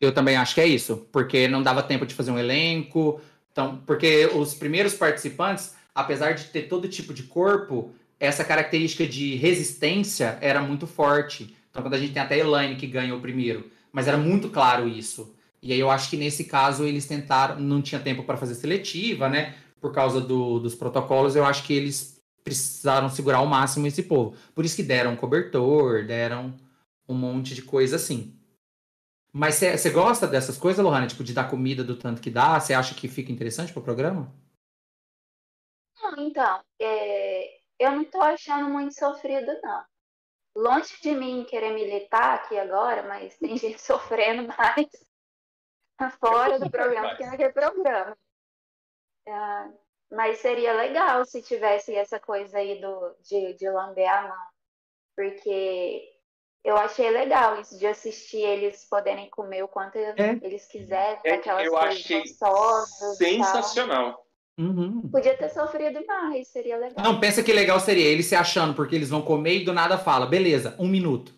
[0.00, 3.20] Eu também acho que é isso, porque não dava tempo de fazer um elenco.
[3.52, 9.36] Então, porque os primeiros participantes apesar de ter todo tipo de corpo, essa característica de
[9.36, 11.54] resistência era muito forte.
[11.70, 14.48] Então, quando a gente tem até a Elaine que ganha o primeiro, mas era muito
[14.50, 15.34] claro isso.
[15.62, 19.28] E aí eu acho que nesse caso eles tentaram, não tinha tempo para fazer seletiva,
[19.28, 19.54] né?
[19.80, 22.13] Por causa do, dos protocolos, eu acho que eles
[22.44, 24.36] precisaram segurar ao máximo esse povo.
[24.54, 26.54] Por isso que deram cobertor, deram
[27.08, 28.38] um monte de coisa assim.
[29.32, 31.08] Mas você gosta dessas coisas, Lohane?
[31.08, 32.60] Tipo, de dar comida do tanto que dá?
[32.60, 34.32] Você acha que fica interessante pro programa?
[36.00, 39.84] Não, então, é, eu não estou achando muito sofrido, não.
[40.56, 44.86] Longe de mim querer militar aqui agora, mas tem gente sofrendo mais
[46.20, 48.16] fora do programa que naquele programa.
[49.26, 49.32] É,
[50.10, 54.44] mas seria legal se tivesse essa coisa aí do, de, de lamber a mão.
[55.16, 56.02] Porque
[56.64, 60.38] eu achei legal isso de assistir eles poderem comer o quanto é.
[60.42, 63.16] eles quiserem, é, aquelas eu coisas achei gostosas.
[63.18, 64.24] Sensacional.
[64.58, 65.08] Uhum.
[65.10, 67.04] Podia ter sofrido mais, seria legal.
[67.04, 69.98] Não, pensa que legal seria eles se achando, porque eles vão comer e do nada
[69.98, 71.34] fala, beleza, um minuto.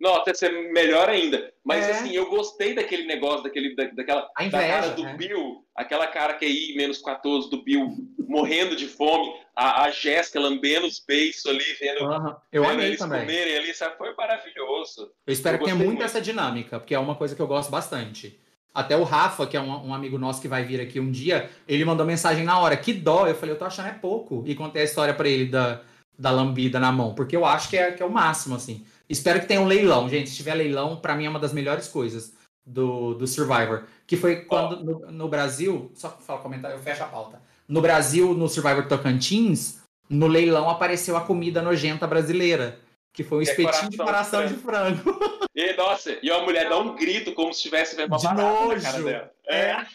[0.00, 1.52] Nossa, ia ser melhor ainda.
[1.62, 1.90] Mas é.
[1.90, 5.14] assim, eu gostei daquele negócio, daquele, da, daquela A inveja, da cara do né?
[5.14, 7.94] Bill, aquela cara que é I menos 14 do Bill,
[8.26, 12.34] morrendo de fome, a, a Jéssica lambendo os beiços ali, vendo, uhum.
[12.50, 13.20] eu vendo amei eles também.
[13.20, 13.98] comerem ali, sabe?
[13.98, 15.10] Foi maravilhoso.
[15.26, 16.02] Eu espero Eu que tenha muito muito.
[16.02, 18.40] essa dinâmica, porque é uma coisa que eu gosto bastante.
[18.72, 21.50] Até o Rafa, que é um, um amigo nosso que vai vir aqui um dia,
[21.68, 23.26] ele mandou mensagem na hora, que dó.
[23.26, 24.44] Eu falei, eu tô achando é pouco.
[24.46, 25.82] E contei a história pra ele da,
[26.16, 28.86] da lambida na mão, porque eu acho que é, que é o máximo, assim.
[29.10, 30.30] Espero que tenha um leilão, gente.
[30.30, 32.32] Se tiver leilão, pra mim é uma das melhores coisas
[32.64, 33.84] do, do Survivor.
[34.06, 35.90] Que foi quando no, no Brasil.
[35.94, 37.42] Só fala comentário, eu fecho a pauta.
[37.66, 42.78] No Brasil, no Survivor Tocantins, no leilão apareceu a comida nojenta brasileira.
[43.12, 45.02] Que foi um é espetinho de coração de frango.
[45.52, 48.42] E, nossa, e a mulher dá um grito como se estivesse vendo uma De barata
[48.42, 48.82] na nojo.
[48.82, 49.30] cara dela.
[49.48, 49.86] É.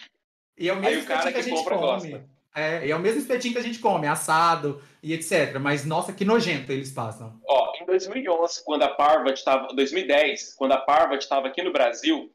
[0.59, 1.87] E é o Aí mesmo o cara que que compra come.
[2.11, 2.29] gosta.
[2.55, 5.59] É, é o mesmo espetinho que a gente come, assado e etc.
[5.59, 7.37] Mas, nossa, que nojento eles passam.
[7.47, 12.31] Ó, em 2011, quando a Parvat estava, 2010, quando a Parvat estava aqui no Brasil,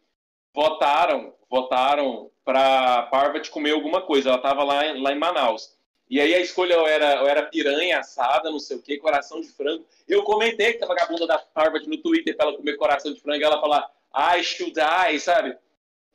[0.55, 4.29] votaram, votaram para Parvat comer alguma coisa.
[4.29, 5.75] Ela estava lá, em- lá em Manaus.
[6.09, 9.87] E aí a escolha era, era piranha assada, não sei o que, coração de frango.
[10.09, 13.41] Eu comentei com a vagabunda da Parvat no Twitter para ela comer coração de frango,
[13.41, 13.89] e ela falar,
[14.37, 15.57] I should die, sabe?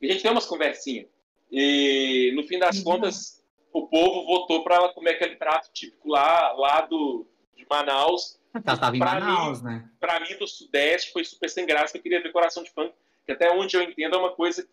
[0.00, 1.06] E a gente tem umas conversinhas.
[1.50, 2.84] E no fim das Uhum.
[2.84, 3.35] contas,
[3.78, 8.74] o povo votou para ela comer aquele prato típico lá, lá do, de Manaus, Ela
[8.74, 9.88] estava em Pra Manaus, né?
[10.00, 13.32] para mim, do Sudeste, foi super sem graça, eu queria ver Coração de Frango, que
[13.32, 14.66] até onde eu entendo é uma coisa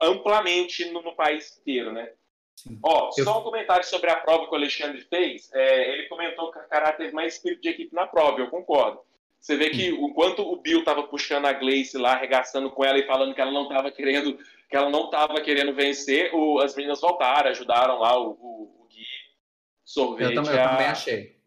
[0.00, 2.10] amplamente no, no país inteiro, né?
[2.56, 2.78] Sim.
[2.82, 5.50] Ó, Eu- só um comentário sobre a prova que o Alexandre fez.
[5.52, 9.00] É, ele comentou que a Cará teve mais espírito de equipe na prova, eu concordo.
[9.40, 12.98] Você vê que o quanto o Bill tava puxando a Gleice lá, arregaçando com ela
[12.98, 14.36] e falando que ela não tava querendo,
[14.68, 18.88] que ela não tava querendo vencer, o- as meninas voltaram, ajudaram lá o, o, o
[18.88, 19.04] Gui,
[19.84, 20.36] sorvete.
[20.36, 21.38] Eu, tam- eu a- também achei.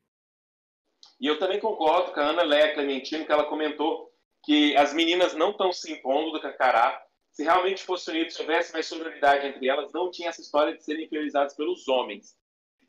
[1.19, 4.12] e eu também concordo com a Ana Léa Clementino, que ela comentou
[4.43, 6.99] que as meninas não estão se impondo do Cacará.
[7.31, 10.84] Se realmente fosse unido, se houvesse mais sororidade entre elas, não tinha essa história de
[10.84, 12.36] serem inferiorizadas pelos homens.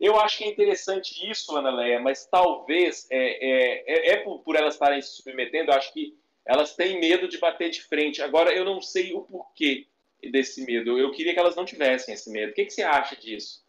[0.00, 4.40] Eu acho que é interessante isso, Ana Léa, mas talvez é, é, é, é por,
[4.42, 6.14] por elas estarem se submetendo, eu acho que
[6.44, 8.20] elas têm medo de bater de frente.
[8.20, 9.86] Agora, eu não sei o porquê
[10.30, 10.98] desse medo.
[10.98, 12.52] Eu queria que elas não tivessem esse medo.
[12.52, 13.64] O que, que você acha disso,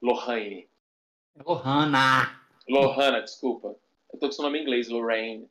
[0.00, 0.70] Lohane?
[1.44, 2.40] Lohana!
[2.68, 3.76] Lohana, desculpa.
[4.12, 5.50] Eu tô com seu nome em inglês, Lorraine.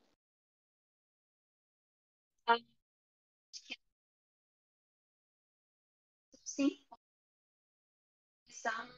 [6.43, 6.81] Sim.
[8.49, 8.89] São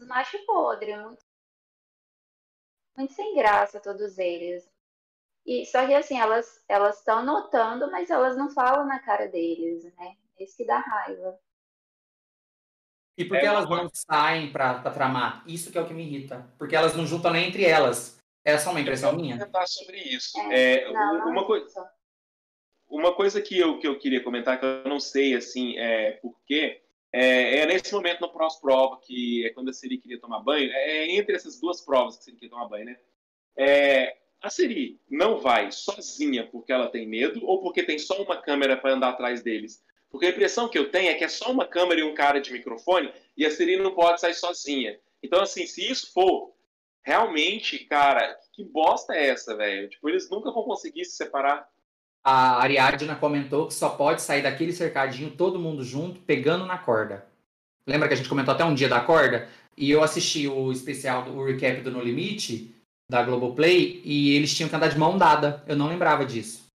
[0.00, 1.24] macho podre, muito,
[2.96, 4.68] muito sem graça todos eles.
[5.48, 9.82] E, só que assim, elas elas estão notando, mas elas não falam na cara deles,
[9.96, 10.14] né?
[10.38, 11.38] É isso que dá raiva.
[13.16, 15.42] E por que É, elas não saem pra, pra tramar?
[15.46, 16.46] Isso que é o que me irrita.
[16.58, 18.18] Porque elas não juntam nem entre elas.
[18.44, 19.38] É só uma impressão Eu minha?
[19.38, 20.38] comentar sobre isso.
[20.52, 21.90] É, É, Não, não uma, é coisa,
[22.86, 26.82] uma coisa que eu, que eu queria comentar, que eu não sei assim, é porque
[27.10, 31.06] é, é nesse momento no pós-prova, que é quando a Siri queria tomar banho, é
[31.10, 32.98] entre essas duas provas que a Siri queria tomar banho, né?
[33.56, 38.36] É, a Siri não vai sozinha porque ela tem medo ou porque tem só uma
[38.36, 39.82] câmera para andar atrás deles?
[40.10, 42.40] Porque a impressão que eu tenho é que é só uma câmera e um cara
[42.40, 44.98] de microfone e a Siri não pode sair sozinha.
[45.22, 46.52] Então, assim, se isso for
[47.02, 49.88] realmente, cara, que bosta é essa, velho?
[49.88, 51.68] Tipo, eles nunca vão conseguir se separar.
[52.24, 57.26] A Ariadna comentou que só pode sair daquele cercadinho todo mundo junto, pegando na corda.
[57.86, 59.48] Lembra que a gente comentou até um dia da corda?
[59.76, 62.74] E eu assisti o especial, o recap do No Limite,
[63.10, 65.62] da Globoplay, e eles tinham que andar de mão dada.
[65.66, 66.66] Eu não lembrava disso.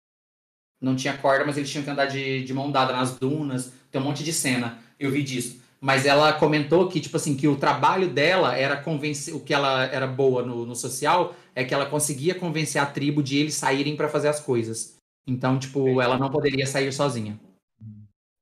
[0.81, 3.73] Não tinha corda, mas eles tinham que andar de, de mão dada nas dunas.
[3.91, 4.79] Tem um monte de cena.
[4.99, 5.61] Eu vi disso.
[5.79, 9.35] Mas ela comentou que, tipo assim, que o trabalho dela era convencer.
[9.35, 13.21] O que ela era boa no, no social é que ela conseguia convencer a tribo
[13.21, 14.97] de eles saírem pra fazer as coisas.
[15.27, 17.39] Então, tipo, ela não poderia sair sozinha.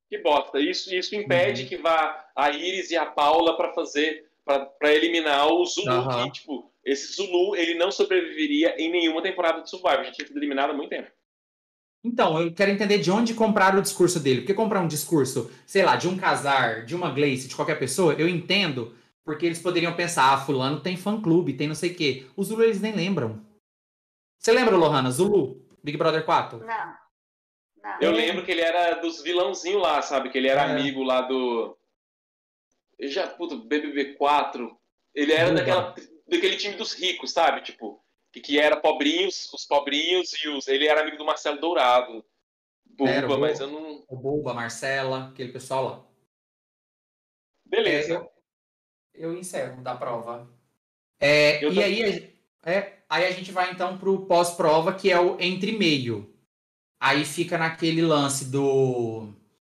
[0.10, 0.60] Que bosta.
[0.60, 5.66] Isso, isso impede que vá a Iris e a Paula para fazer, para eliminar o
[5.66, 5.90] Zulu.
[5.90, 6.26] Aham.
[6.26, 10.04] Que, tipo, esse Zulu, ele não sobreviveria em nenhuma temporada de Survivor.
[10.06, 11.12] Já tinha sido eliminado há muito tempo.
[12.04, 14.42] Então, eu quero entender de onde comprar o discurso dele.
[14.42, 18.14] Porque comprar um discurso, sei lá, de um casar, de uma Gleice, de qualquer pessoa,
[18.14, 22.26] eu entendo, porque eles poderiam pensar, ah, fulano tem fã-clube, tem não sei o quê.
[22.36, 23.46] O Zulu eles nem lembram.
[24.40, 25.12] Você lembra, Lohana?
[25.12, 25.64] Zulu?
[25.84, 26.60] Big Brother 4?
[26.60, 27.02] Não.
[27.84, 28.00] Não.
[28.00, 30.30] Eu lembro que ele era dos vilãozinhos lá, sabe?
[30.30, 30.72] Que ele era É.
[30.72, 31.78] amigo lá do.
[32.98, 34.76] Eu já, puto, BBB 4.
[35.14, 35.96] Ele era daquela,
[36.32, 37.62] daquele time dos ricos, sabe?
[37.62, 40.68] Tipo, que, que era pobrinhos, os pobrinhos e os.
[40.68, 42.24] Ele era amigo do Marcelo Dourado.
[43.00, 44.06] Era, Buba, o mas eu não.
[44.08, 46.06] O Marcela, aquele pessoal lá.
[47.66, 48.14] Beleza.
[48.14, 48.32] É, eu,
[49.14, 50.50] eu encerro da prova.
[51.20, 55.40] É, Eu e aí, é, aí a gente vai então pro pós-prova, que é o
[55.40, 56.34] entre meio.
[57.00, 59.34] Aí fica naquele lance do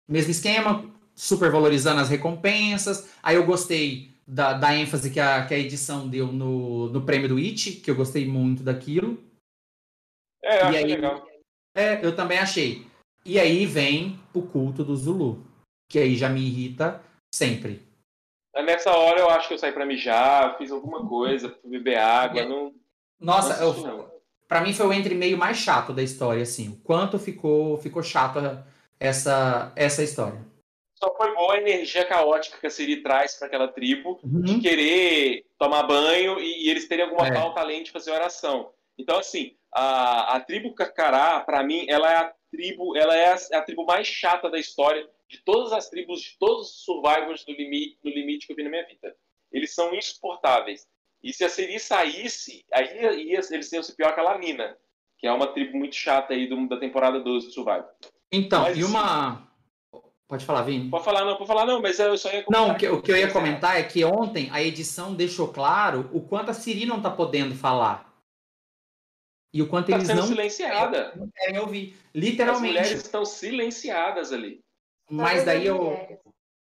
[0.08, 3.10] mesmo esquema, super valorizando as recompensas.
[3.22, 7.30] Aí eu gostei da, da ênfase que a, que a edição deu no, no prêmio
[7.30, 9.24] do It, que eu gostei muito daquilo.
[10.44, 11.28] É, eu E aí- legal.
[11.76, 12.88] É, eu também achei.
[13.26, 15.46] E aí vem o culto do Zulu,
[15.90, 17.82] que aí já me irrita sempre.
[18.56, 22.40] Nessa hora eu acho que eu saí pra mijar, fiz alguma coisa, fui beber água.
[22.42, 22.48] É.
[22.48, 22.74] Não,
[23.20, 24.12] Nossa, não eu, assisti, não.
[24.48, 26.70] Pra mim foi o entre meio mais chato da história, assim.
[26.70, 28.40] O quanto ficou, ficou chato
[29.00, 30.40] essa, essa história.
[30.96, 34.20] Só foi boa a energia caótica que a Siri traz pra aquela tribo.
[34.24, 34.62] de Uhum.
[34.62, 37.34] querer tomar banho e, e eles terem alguma É.
[37.34, 38.72] pauta além de fazer oração.
[38.98, 43.60] Então, assim, a, a tribo Cacará, para mim, ela é a tribo, ela é a,
[43.60, 47.52] a tribo mais chata da história de todas as tribos, de todos os survivors do
[47.52, 49.14] limite, do limite que eu vi na minha vida.
[49.52, 50.88] Eles são insuportáveis.
[51.22, 54.78] E se a Siri saísse, aí ia, ia- eles iam ser pior que a Lamina,
[55.18, 57.90] que é uma tribo muito chata aí do- da temporada 12 do Survivor.
[58.32, 59.52] Então, Mas, e uma.
[60.28, 60.90] Pode falar, Vini?
[60.90, 63.02] Pode falar não, pode falar não, mas eu só ia Não, comentar o que, o
[63.02, 66.86] que eu ia comentar é que ontem a edição deixou claro o quanto a Siri
[66.86, 68.12] não tá podendo falar.
[69.54, 71.16] E o quanto Tá eles sendo não, silenciada.
[71.16, 71.94] não querem ouvir.
[71.94, 72.68] As Literalmente.
[72.74, 74.62] mulheres estão silenciadas ali.
[75.10, 76.20] Mas daí as eu.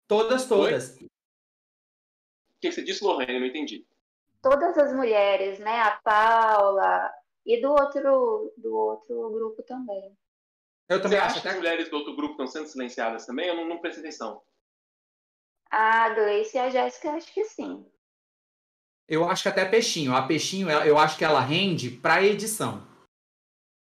[0.08, 0.96] Todas, todas.
[1.02, 1.08] O
[2.62, 3.34] que você disse, Lorraine?
[3.34, 3.86] Eu não entendi.
[4.42, 5.82] Todas as mulheres, né?
[5.82, 7.12] A Paula
[7.46, 10.16] e do outro, do outro grupo também.
[10.90, 13.48] Eu Você também acha acho que as mulheres do outro grupo estão sendo silenciadas também?
[13.48, 14.42] Eu não, não prestei atenção.
[15.70, 17.86] A Gleice e a Jéssica, acho que sim.
[19.08, 20.16] Eu acho que até Peixinho.
[20.16, 22.88] A Peixinho, eu acho que ela rende pra edição.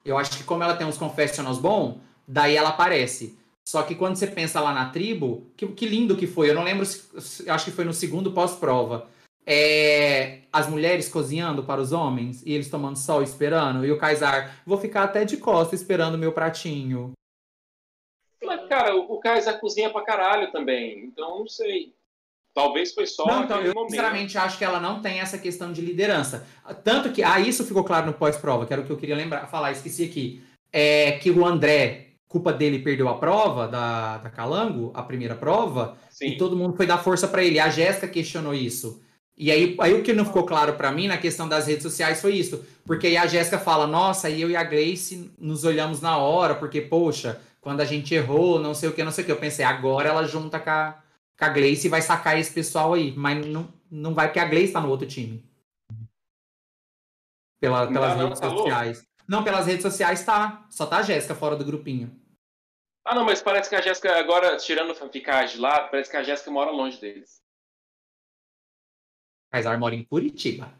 [0.04, 3.38] Eu acho que como ela tem uns confessionals bons, daí ela aparece.
[3.66, 6.50] Só que quando você pensa lá na tribo, que, que lindo que foi.
[6.50, 9.08] Eu não lembro, se, se- acho que foi no segundo pós-prova.
[9.46, 13.84] É, as mulheres cozinhando para os homens e eles tomando sol esperando.
[13.84, 17.12] E o Kaysar, vou ficar até de costa esperando o meu pratinho.
[18.40, 18.46] Sim.
[18.46, 21.04] Mas, cara, o, o Kaiser cozinha pra caralho também.
[21.04, 21.94] Então, não sei.
[22.54, 23.90] Talvez foi só Não, então, eu momento.
[23.90, 26.46] sinceramente acho que ela não tem essa questão de liderança.
[26.84, 29.46] Tanto que, ah, isso ficou claro no pós-prova, que era o que eu queria lembrar,
[29.46, 30.42] falar, esqueci aqui.
[30.70, 35.96] É que o André, culpa dele, perdeu a prova da, da Calango, a primeira prova,
[36.10, 36.26] Sim.
[36.26, 37.58] e todo mundo foi dar força pra ele.
[37.58, 39.02] A Jéssica questionou isso.
[39.42, 42.20] E aí, aí o que não ficou claro pra mim na questão das redes sociais
[42.20, 42.64] foi isso.
[42.86, 46.54] Porque aí a Jéssica fala, nossa, e eu e a Gleice nos olhamos na hora,
[46.54, 49.32] porque, poxa, quando a gente errou, não sei o que, não sei o que.
[49.32, 51.02] Eu pensei, agora ela junta com a,
[51.36, 53.12] com a Gleice e vai sacar esse pessoal aí.
[53.16, 55.44] Mas não, não vai, porque a Gleice tá no outro time.
[57.60, 58.62] Pela, Não pelas tá não, redes tá louco?
[58.62, 59.04] sociais.
[59.26, 60.64] Não, pelas redes sociais tá.
[60.70, 62.16] Só tá a Jéssica fora do grupinho.
[63.04, 66.52] Ah, não, mas parece que a Jéssica, agora, tirando fanficagem lá, parece que a Jéssica
[66.52, 67.41] mora longe deles.
[69.52, 70.72] Kaysar mora em Curitiba.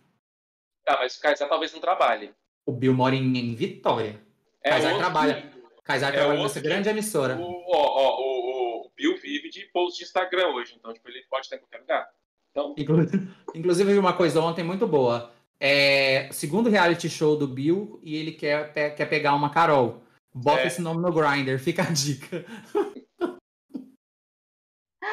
[0.85, 2.33] Tá, mas o Kaysar talvez não trabalhe.
[2.67, 4.21] O Bill mora em, em Vitória.
[4.65, 5.53] É Kaysar outro trabalha.
[5.85, 7.37] Kaysar É trabalha outro nessa grande emissora.
[7.37, 11.23] O, ó, ó, o, o Bill vive de post de Instagram hoje, então tipo, ele
[11.29, 12.09] pode estar em qualquer lugar.
[12.51, 13.07] Então, Inclu-
[13.55, 15.33] Inclusive, eu vi uma coisa ontem muito boa.
[15.61, 20.03] É, segundo reality show do Bill, e ele quer, pe- quer pegar uma Carol.
[20.35, 20.67] Bota É.
[20.67, 22.45] esse nome no Grindr, fica a dica.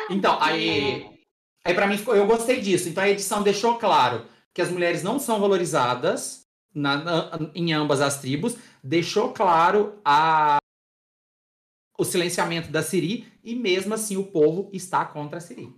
[0.10, 1.18] então, aí,
[1.65, 2.89] aí para mim ficou, eu gostei disso.
[2.89, 8.02] Então a edição deixou claro que as mulheres não são valorizadas na- na- em ambas
[8.02, 10.60] as tribos, deixou claro a,
[12.00, 15.72] o silenciamento da Siri, e mesmo assim o povo está contra a Siri.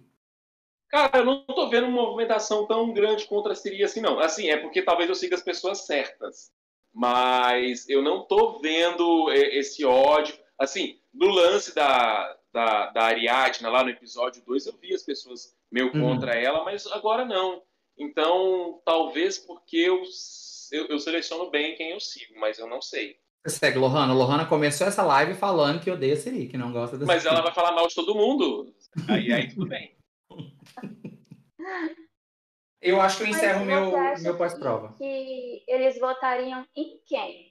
[0.89, 4.19] cara, eu não tô vendo uma movimentação tão grande contra a Siri assim, não.
[4.19, 6.51] Assim, é porque talvez eu siga as pessoas certas.
[6.93, 10.37] Mas eu não tô vendo é, esse ódio.
[10.59, 15.55] Assim, no lance da, da, da Ariadna, lá no episódio 2, eu vi as pessoas
[15.71, 16.01] meio Uhum.
[16.01, 17.61] contra ela, mas agora não.
[17.97, 20.01] Então, talvez porque eu,
[20.71, 23.17] eu, eu seleciono bem quem eu sigo, mas eu não sei.
[23.45, 24.13] Você segue Lohana?
[24.13, 27.33] Lohana começou essa live falando que odeia a Siri, que não gosta da Mas Siri.
[27.33, 28.73] ela vai falar mal de todo mundo.
[29.09, 29.95] Aí, aí tudo bem.
[32.81, 34.93] Eu acho que eu encerro meu, meu pós-prova.
[34.97, 37.50] Que eles votariam em quem?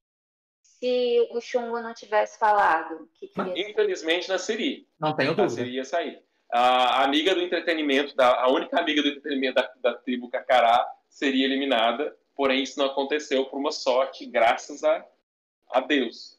[0.81, 3.71] Se o Chumbo não tivesse falado que queria.
[3.71, 4.89] Infelizmente, na Siri.
[4.99, 5.55] Não tenho A dúvida.
[5.55, 6.23] Siri ia sair.
[6.51, 11.45] A amiga do entretenimento, da, a única amiga do entretenimento da, da tribo Cacará seria
[11.45, 15.05] eliminada, porém isso não aconteceu por uma sorte, graças a,
[15.71, 16.39] a Deus.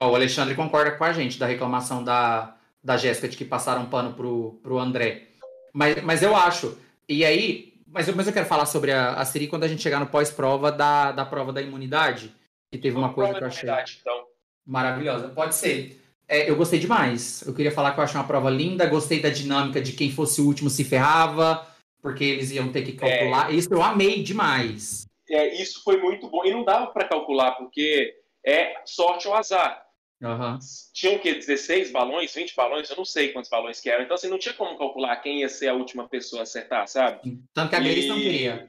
[0.00, 3.86] Ó, O Alexandre concorda com a gente da reclamação da, da Jéssica de que passaram
[3.86, 5.28] pano pro, pro André.
[5.72, 6.78] Mas, mas eu acho.
[7.08, 9.82] E aí, mas eu, mas eu quero falar sobre a, a Siri quando a gente
[9.82, 12.32] chegar no pós-prova da, da prova da imunidade.
[12.74, 13.70] Que teve uma coisa que eu achei.
[14.00, 14.26] Então,
[14.66, 15.28] Maravilhosa.
[15.28, 16.00] Pode ser.
[16.26, 17.42] É, eu gostei demais.
[17.46, 18.84] Eu queria falar que eu achei uma prova linda.
[18.86, 21.64] Gostei da dinâmica de quem fosse o último se ferrava,
[22.02, 23.54] porque eles iam ter que calcular.
[23.54, 25.06] Isso eu amei demais.
[25.30, 26.44] é, isso foi muito bom.
[26.44, 28.12] E não dava para calcular, porque
[28.44, 29.84] é sorte ou azar.
[30.20, 30.58] Aham.
[30.92, 31.34] Tinham o quê?
[31.34, 32.90] 16 balões, 20 balões?
[32.90, 34.02] Eu não sei quantos balões que eram.
[34.02, 37.38] Então, assim, não tinha como calcular quem ia ser a última pessoa a acertar, sabe?
[37.52, 38.68] Tanto que a Grace não E- queria.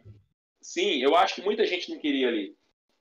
[0.62, 2.54] Sim, eu acho que muita gente não queria ali.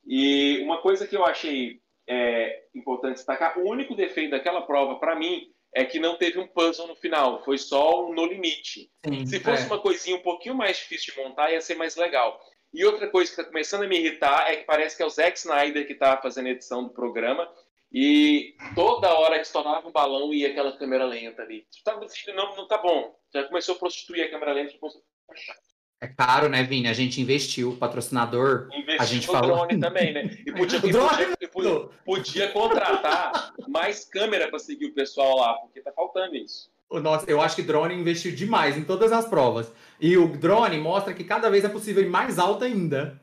[0.07, 5.14] E uma coisa que eu achei é, importante destacar, o único defeito daquela prova, para
[5.17, 8.90] mim, é que não teve um puzzle no final, foi só um no limite.
[9.05, 9.67] Sim, Se fosse é.
[9.67, 12.40] uma coisinha um pouquinho mais difícil de montar, ia ser mais legal.
[12.73, 15.11] E outra coisa que está começando a me irritar é que parece que é o
[15.11, 17.49] Zack Snyder que está fazendo a edição do programa
[17.93, 21.67] e toda hora que estourava um balão ia aquela câmera lenta ali.
[21.85, 22.01] Tá,
[22.35, 23.14] não, não tá bom.
[23.33, 24.73] Já começou a prostituir a câmera lenta.
[24.73, 25.74] já começou a ficar chato.
[26.01, 26.89] É caro, né, Vini?
[26.89, 28.69] A gente investiu, o patrocinador.
[28.73, 30.39] Investir A gente falou- drone também, né?
[30.47, 30.79] E podia,
[31.41, 36.71] e podia- podia- contratar mais câmera para seguir o pessoal lá, porque tá faltando isso.
[36.91, 39.73] O nosso, eu acho que drone investiu demais em todas as provas.
[39.99, 43.21] E o drone mostra que cada vez é possível ir mais alto ainda.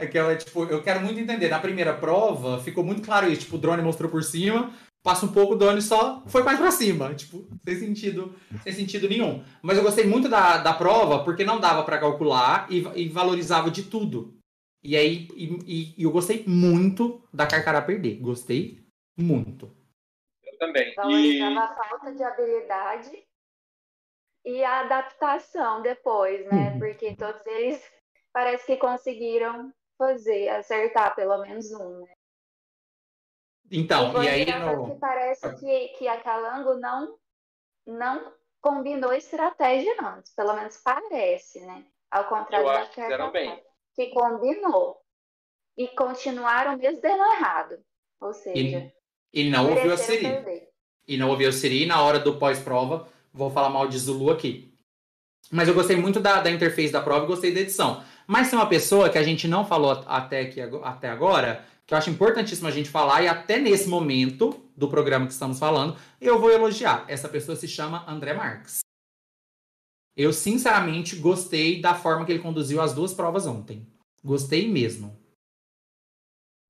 [0.00, 1.48] É que é, tipo, eu quero muito entender.
[1.48, 3.42] Na primeira prova, ficou muito claro isso.
[3.42, 6.70] Tipo, o drone mostrou por cima, passa um pouco, o drone só foi mais pra
[6.70, 7.14] cima.
[7.14, 9.44] Tipo, sem sentido, sem sentido nenhum.
[9.62, 13.70] Mas eu gostei muito da, da prova, porque não dava pra calcular e, e valorizava
[13.70, 14.36] de tudo.
[14.82, 18.16] E aí, e, e- e eu gostei muito da Carcará perder.
[18.20, 18.84] Gostei
[19.16, 19.70] muito.
[20.44, 20.94] Eu também.
[20.94, 23.22] Valorizava E a falta de habilidade
[24.44, 26.72] e a adaptação depois, né?
[26.72, 26.78] Uhum.
[26.80, 27.80] Porque todos eles
[28.32, 32.12] parece que conseguiram fazer, acertar pelo menos um, né?
[33.72, 34.92] Então, foi e aí no.
[34.92, 37.16] que parece que, que a Calango não,
[37.86, 41.84] não combinou estratégia antes, pelo menos parece, né?
[42.10, 43.62] Ao contrário eu da acho que fizeram bem.
[43.94, 45.00] que combinou.
[45.76, 47.78] E continuaram mesmo dando errado.
[48.20, 48.92] Ou seja,
[49.32, 50.20] E não ouviu a Siri.
[50.20, 50.68] perder.
[51.08, 53.08] e não ouviu o Siri na hora do pós-prova.
[53.32, 54.76] Vou falar mal de Zulu aqui.
[55.50, 58.04] Mas eu gostei muito da, da interface da prova e gostei da edição.
[58.26, 61.98] Mas tem uma pessoa que a gente não falou até, aqui, até agora, que eu
[61.98, 66.40] acho importantíssimo a gente falar, e até nesse momento do programa que estamos falando, eu
[66.40, 67.04] vou elogiar.
[67.06, 68.78] Essa pessoa se chama André Marques.
[70.16, 73.86] Eu, sinceramente, gostei da forma que ele conduziu as duas provas ontem.
[74.24, 75.14] Gostei mesmo.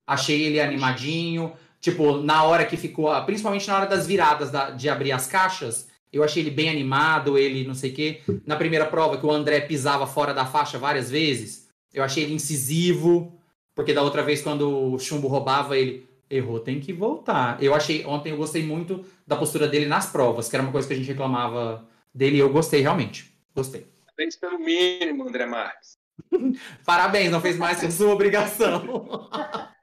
[0.08, 1.52] Achei ele animadinho.
[1.80, 5.88] Tipo, na hora que ficou, principalmente na hora das viradas da- de abrir as caixas,
[6.12, 8.22] eu achei ele bem animado, ele não sei o quê.
[8.44, 12.34] Na primeira prova, que o André pisava fora da faixa várias vezes, eu achei ele
[12.34, 13.38] incisivo,
[13.74, 17.62] porque da outra vez, quando o chumbo roubava, ele errou, tem que voltar.
[17.62, 20.86] Eu achei, ontem eu gostei muito da postura dele nas provas, que era uma coisa
[20.86, 23.32] que a gente reclamava dele, e eu gostei realmente.
[23.54, 23.86] Gostei.
[24.16, 25.98] Fez pelo mínimo, André Marques.
[26.84, 29.28] Parabéns, não fez mais que a sua obrigação.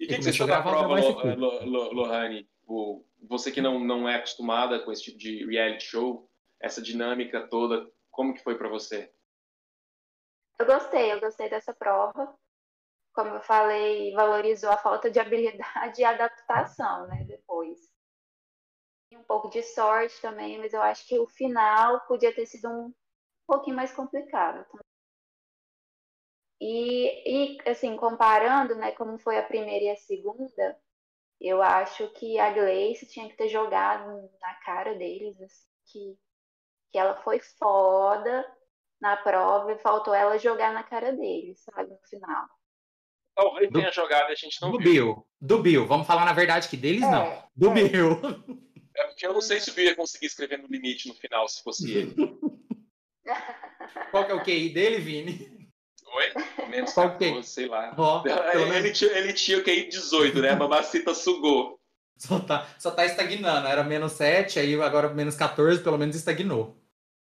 [0.00, 0.98] E o que, que você achou da prova,
[1.66, 2.48] Lohane?
[3.28, 6.26] Você que não, não é acostumada com esse tipo de reality show,
[6.58, 9.10] essa dinâmica toda, como que foi para você?
[10.60, 12.36] Eu gostei, eu gostei dessa prova.
[13.14, 17.78] Como eu falei, valorizou a falta de habilidade e adaptação, né, depois.
[19.10, 22.94] Um pouco de sorte também, mas eu acho que o final podia ter sido um
[23.46, 24.66] pouquinho mais complicado.
[26.60, 30.78] E, e assim, comparando, né, como foi a primeira e a segunda,
[31.40, 36.18] eu acho que a Gleice tinha que ter jogado na cara deles, assim, que,
[36.92, 38.59] que ela foi foda
[39.00, 42.46] na prova e faltou ela jogar na cara deles, sabe, no final.
[43.34, 44.92] Talvez tenha jogado a gente não do viu.
[44.92, 45.26] Bill.
[45.40, 45.86] Do Bill.
[45.86, 47.42] Vamos falar na verdade que deles é, não.
[47.56, 47.74] Do é.
[47.74, 48.20] Bill.
[48.96, 51.48] É porque eu não sei se o Bill ia conseguir escrever no limite no final,
[51.48, 52.14] se fosse ele.
[54.10, 55.70] Qual que é o QI dele, Vini?
[56.12, 56.68] Oi?
[56.68, 57.94] Menos 14, sei lá.
[57.96, 60.50] Oh, ele, ele, tinha, ele tinha o QI 18, né?
[60.50, 61.78] A mamacita sugou.
[62.16, 63.66] Só tá, só tá estagnando.
[63.66, 66.76] Era menos 7, aí agora menos 14, pelo menos estagnou.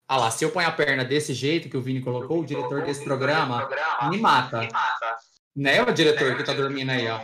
[0.08, 2.46] Ah lá, se eu ponho a perna desse jeito que o Vini colocou, o, o
[2.46, 4.60] diretor desse programa, programa me mata.
[4.60, 5.18] Me mata.
[5.56, 7.20] Né, o diretor que tá dormindo aí, ó.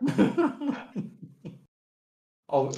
[2.48, 2.68] ó,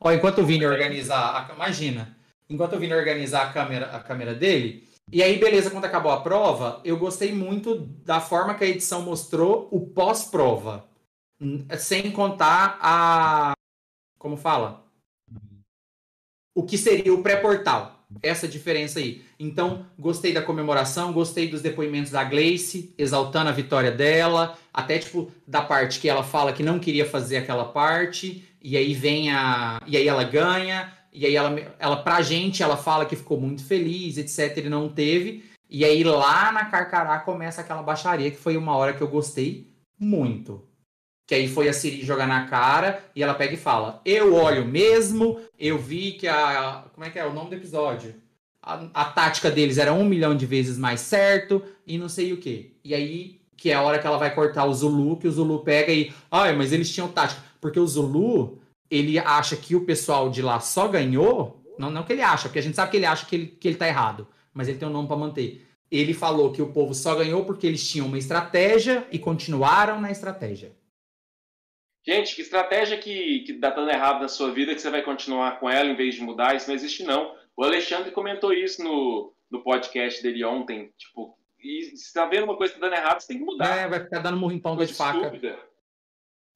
[0.00, 2.16] ó enquanto o Vini organizar, imagina,
[2.48, 6.20] enquanto o Vini organizar a câmera, a câmera dele, e aí, beleza, quando acabou a
[6.20, 10.86] prova, eu gostei muito da forma que a edição mostrou o pós-prova.
[11.78, 13.52] Sem contar a.
[14.18, 14.84] Como fala?
[16.54, 17.97] O que seria o pré-portal.
[18.22, 19.22] Essa diferença aí.
[19.38, 25.30] Então, gostei da comemoração, gostei dos depoimentos da Gleice, exaltando a vitória dela, até tipo
[25.46, 29.80] da parte que ela fala que não queria fazer aquela parte, e aí vem a.
[29.86, 30.92] E aí ela ganha.
[31.12, 34.56] E aí ela, ela pra gente, ela fala que ficou muito feliz, etc.
[34.58, 35.44] Ele não teve.
[35.68, 39.72] E aí lá na Carcará começa aquela baixaria, que foi uma hora que eu gostei
[39.98, 40.67] muito.
[41.28, 44.64] Que aí foi a Siri jogar na cara e ela pega e fala: Eu olho
[44.64, 46.86] mesmo, eu vi que a.
[46.94, 48.14] Como é que é o nome do episódio?
[48.62, 52.38] A, a tática deles era um milhão de vezes mais certo e não sei o
[52.38, 52.74] que.
[52.82, 55.58] E aí, que é a hora que ela vai cortar o Zulu, que o Zulu
[55.58, 56.14] pega e.
[56.30, 57.42] Ai, mas eles tinham tática.
[57.60, 58.58] Porque o Zulu
[58.90, 62.58] ele acha que o pessoal de lá só ganhou, não, não que ele acha, porque
[62.58, 64.88] a gente sabe que ele acha que ele, que ele tá errado, mas ele tem
[64.88, 65.66] um nome para manter.
[65.90, 70.10] Ele falou que o povo só ganhou porque eles tinham uma estratégia e continuaram na
[70.10, 70.72] estratégia.
[72.08, 75.60] Gente, que estratégia que, que dá dando errado na sua vida que você vai continuar
[75.60, 76.56] com ela em vez de mudar?
[76.56, 77.34] Isso não existe, não.
[77.54, 80.90] O Alexandre comentou isso no, no podcast dele ontem.
[80.96, 83.76] Tipo, e se está vendo uma coisa que tá dando errado, você tem que mudar.
[83.76, 85.18] É, vai ficar dando murro em pão de faca.
[85.18, 85.58] Estúpida.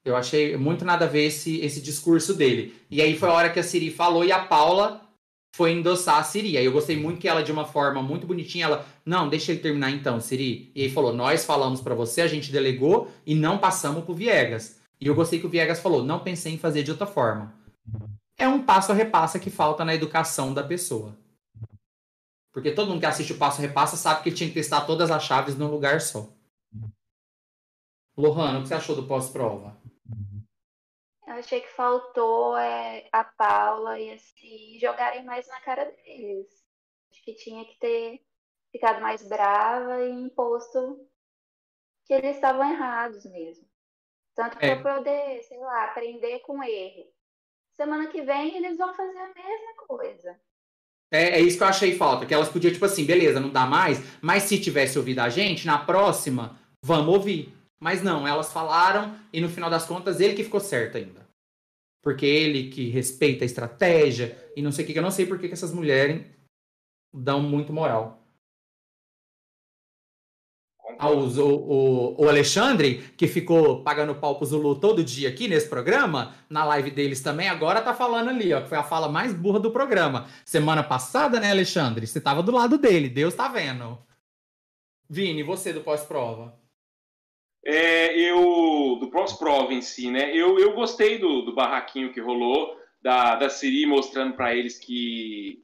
[0.07, 2.75] Eu achei muito nada a ver esse, esse discurso dele.
[2.91, 5.07] E aí foi a hora que a Siri falou e a Paula
[5.55, 6.57] foi endossar a Siri.
[6.57, 9.61] Aí eu gostei muito que ela, de uma forma muito bonitinha, ela, não, deixa ele
[9.61, 10.73] terminar então, Siri.
[10.75, 14.81] E aí falou, nós falamos para você, a gente delegou e não passamos pro Viegas.
[15.03, 17.53] E eu gostei que o Viegas falou, não pensei em fazer de outra forma.
[18.39, 21.19] É um passo a repassa que falta na educação da pessoa.
[22.53, 25.11] Porque todo mundo que assiste o passo a repassa sabe que tinha que testar todas
[25.11, 26.29] as chaves num lugar só.
[28.17, 29.77] Lohana, o que você achou do pós-prova?
[31.27, 36.47] Eu achei que faltou é, a Paula e assim jogarem mais na cara deles.
[37.11, 38.25] Acho que tinha que ter
[38.71, 41.05] ficado mais brava e imposto
[42.07, 43.72] que eles estavam errados mesmo.
[44.35, 44.83] Tanto para é.
[44.83, 47.07] poder, sei lá, aprender com erro.
[47.75, 50.39] Semana que vem eles vão fazer a mesma coisa.
[51.11, 52.25] É, é, isso que eu achei falta.
[52.25, 55.67] Que elas podiam, tipo assim, beleza, não dá mais, mas se tivesse ouvido a gente,
[55.67, 57.55] na próxima, vamos ouvir.
[57.79, 61.27] Mas não, elas falaram e no final das contas ele que ficou certo ainda.
[62.03, 64.99] Porque ele que respeita a estratégia e não sei o que.
[64.99, 66.25] Eu não sei por que essas mulheres
[67.13, 68.22] dão muito moral.
[70.99, 75.69] Ah, o, o, o, Alexandre, que ficou pagando pau pro Zulu todo dia aqui nesse
[75.69, 79.33] programa, na live deles também, agora tá falando ali, ó, que foi a fala mais
[79.33, 80.29] burra do programa.
[80.45, 82.07] Semana passada, né, Alexandre?
[82.07, 83.99] Você tava do lado dele, Deus tá vendo.
[85.09, 86.61] Vini, você do pós-prova?
[87.65, 90.35] É, eu do Pros Prova em si, né?
[90.37, 95.63] Eu, eu gostei do, do barraquinho que rolou, da, da Siri mostrando para eles que,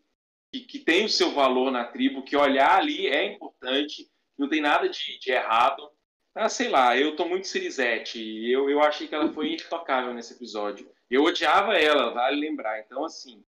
[0.52, 4.08] que, que, tem o seu valor na tribo, que olhar ali é importante,
[4.38, 5.90] não tem nada de, de errado.
[6.34, 8.20] Ah, sei lá, eu tô muito Sirizete.
[8.48, 10.88] Eu, eu achei que ela foi intocável nesse episódio.
[11.10, 12.78] Eu odiava ela, vale lembrar.
[12.80, 13.44] Então, assim,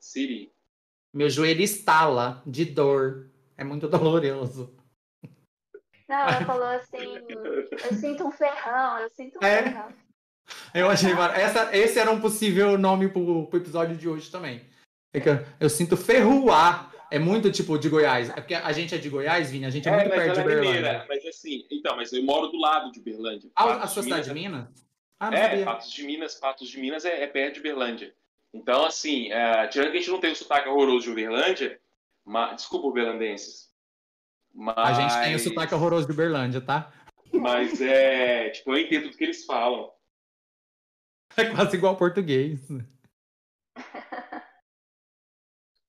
[0.00, 0.52] Siri.
[1.14, 3.30] Meu joelho estala de dor.
[3.56, 4.76] É muito doloroso.
[6.08, 6.98] Não, ela falou assim:
[7.28, 9.62] eu sinto um ferrão, eu sinto um é.
[9.62, 9.88] ferrão.
[10.74, 11.12] Eu achei.
[11.12, 14.64] Essa, esse era um possível nome pro, pro episódio de hoje também.
[15.12, 16.92] É que eu, eu sinto ferruar.
[17.10, 18.30] É muito tipo de Goiás.
[18.30, 20.40] É porque a gente é de Goiás, Vini, a gente é, É, muito perto de
[20.40, 21.06] ela é mineira.
[21.08, 23.50] Mas assim, então, mas eu moro do lado de Uberlândia.
[23.54, 24.86] Ah, Patos a sua de cidade de Minas Minas?
[25.20, 25.64] Ah, É, sabia.
[25.64, 28.14] Patos de Minas, Patos de Minas é, é perto de Uberlândia.
[28.52, 31.80] Então, assim, é, tirando que a gente não tem o sotaque horroroso de Uberlândia,
[32.24, 33.70] mas, desculpa, uberlandenses.
[34.52, 36.92] Mas, A gente tem o sotaque horroroso de Uberlândia, tá?
[37.32, 39.90] Mas é, tipo, eu entendo tudo que eles falam.
[41.36, 42.60] É quase igual ao português.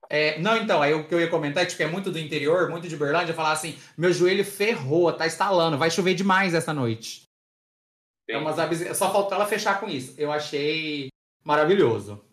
[0.09, 2.69] É, não, então, aí o que eu ia comentar é tipo, é muito do interior,
[2.69, 7.23] muito de Uberlândia, falar assim, meu joelho ferrou, tá estalando, vai chover demais essa noite.
[8.29, 10.19] É umas abis- Só faltou ela fechar com isso.
[10.19, 11.09] Eu achei
[11.43, 12.23] maravilhoso.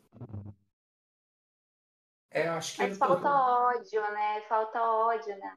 [2.31, 2.83] É, acho que.
[2.83, 4.41] Mas falta ódio, né?
[4.49, 5.55] Falta ódio né?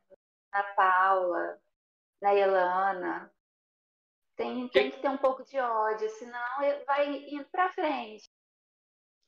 [0.53, 1.59] na Paula,
[2.21, 3.31] na Elana.
[4.35, 6.39] Tem, tem que ter um pouco de ódio, senão
[6.85, 8.29] vai indo pra frente.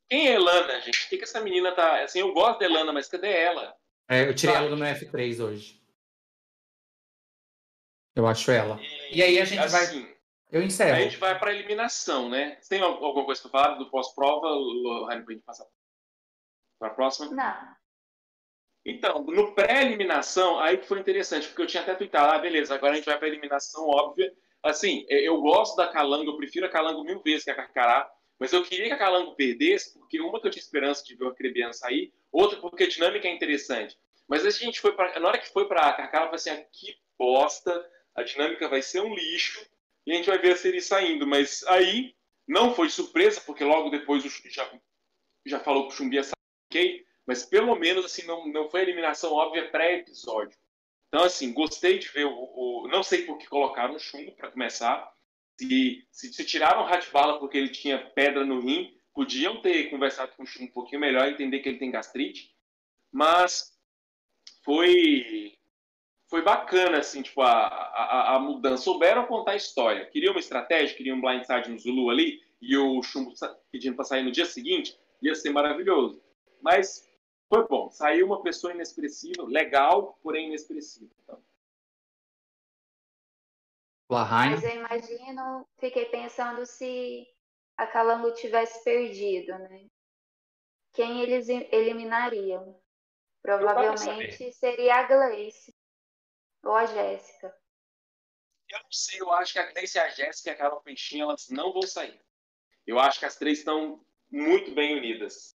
[0.10, 1.05] Quem é Elana, gente?
[1.05, 2.03] O que, que essa menina tá.
[2.03, 3.76] Assim, eu gosto da Elana, mas cadê ela?
[4.10, 4.66] É, eu tirei Sabe?
[4.68, 5.80] ela do meu F3 hoje.
[8.16, 8.80] Eu acho ela.
[9.12, 10.16] E aí a gente vai- assim,
[10.51, 11.01] Eu Aí a encerro.
[11.03, 12.57] gente vai pra eliminação, né?
[12.60, 15.68] Você tem al- alguma coisa pra falar do pós-prova, Lohane, pra gente passar
[16.80, 17.30] pra próxima?
[17.32, 17.76] Não.
[18.84, 22.93] Então, no pré-eliminação, aí que foi interessante, porque eu tinha até tweetado, ah, beleza, agora
[22.93, 24.34] a gente vai pra eliminação óbvia.
[24.64, 28.10] Assim, eu gosto da Calango, eu prefiro a Calango mil vezes que a Carcará,
[28.40, 31.26] mas eu queria que a Calango perdesse, porque uma que eu tinha esperança de ver
[31.26, 33.98] o Acrebiano sair, outra porque a dinâmica é interessante.
[34.28, 36.66] Mas a gente foi pra, na hora que foi pra Carcará, eu falei assim, ah,
[36.72, 39.66] que bosta, a dinâmica vai ser um lixo,
[40.06, 41.28] e a gente vai ver a série saindo.
[41.28, 42.16] Mas aí,
[42.48, 44.70] não foi surpresa, porque logo depois o já,
[45.46, 48.84] já falou que o Chumbi ia sair, mas pelo menos assim não, não foi a
[48.84, 50.58] eliminação óbvia pré-episódio.
[51.08, 54.52] Então assim, gostei de ver o, o- não sei por que colocaram o chumbo para
[54.52, 55.12] começar.
[55.60, 60.32] Se, se, se tiraram o Ratbala porque ele tinha pedra no rim, podiam ter conversado
[60.38, 62.55] com o chumbo um pouquinho melhor, entender que ele tem gastrite.
[63.12, 63.78] Mas
[64.64, 65.57] foi
[66.30, 68.84] foi bacana assim, tipo a, a, a mudança.
[68.84, 70.05] Souberam contar a história.
[70.05, 73.34] Queriam uma estratégia, queriam um blindside no Zulu ali e o chumbo
[73.70, 76.22] pedindo para sair no dia seguinte, ia ser maravilhoso.
[76.62, 77.05] Mas
[77.49, 77.89] foi bom.
[77.89, 81.12] Saiu uma pessoa inexpressiva, legal, porém inexpressiva.
[81.24, 81.38] Então,
[84.10, 87.28] Mas eu imagino, fiquei pensando se
[87.78, 89.86] a Calango tivesse perdido, né?
[90.93, 92.82] Quem eles e- eliminariam?
[93.41, 95.74] Provavelmente seria a Gleice
[96.64, 97.55] ou a Jéssica.
[98.70, 101.47] eu não sei, eu acho que a Gleice, a Jéssica e a Carol Peixinho, elas
[101.49, 102.20] não vão sair.
[102.86, 105.55] Eu acho que as três estão muito bem unidas.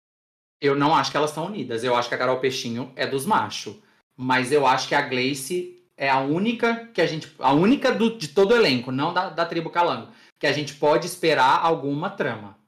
[0.61, 1.83] Eu não acho que elas estão unidas.
[1.83, 3.83] Eu acho que a Carol Peixinho é dos machos.
[4.17, 7.33] Mas eu acho que a Gleice é a única que a gente.
[7.39, 10.09] A única do- de todo o elenco, não da, da tribo Calango.
[10.39, 12.59] Que a gente pode esperar alguma trama.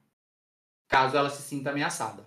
[0.89, 2.25] Caso ela se sinta ameaçada.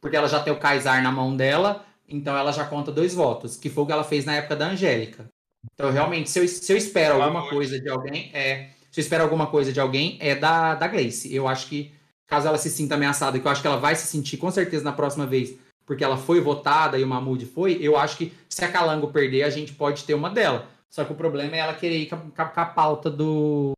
[0.00, 3.56] Porque ela já tem o Kaysar na mão dela, então ela já conta dois votos,
[3.56, 5.26] que foi o que ela fez na época da Angélica.
[5.74, 8.70] Então, realmente, se eu, se eu espero Pelo alguma amor coisa de alguém, é.
[8.90, 11.34] Se eu espero alguma coisa de alguém, é da, da Gleice.
[11.34, 11.92] Eu acho que
[12.26, 14.84] caso ela se sinta ameaçada, que eu acho que ela vai se sentir com certeza
[14.84, 15.58] na próxima vez,
[15.88, 19.42] porque ela foi votada e o Mahmoud foi, eu acho que se a Calango perder,
[19.42, 20.68] a gente pode ter uma dela.
[20.90, 23.72] Só que o problema é ela querer ir com a, com a- pauta do.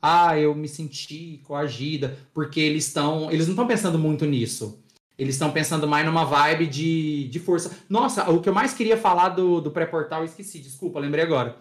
[0.00, 3.32] Ah, eu me senti coagida, porque eles estão.
[3.32, 4.80] Eles não estão pensando muito nisso.
[5.18, 7.76] Eles estão pensando mais numa vibe de, de força.
[7.88, 11.56] Nossa, o que eu mais queria falar do, do pré-portal, esqueci, desculpa, lembrei agora.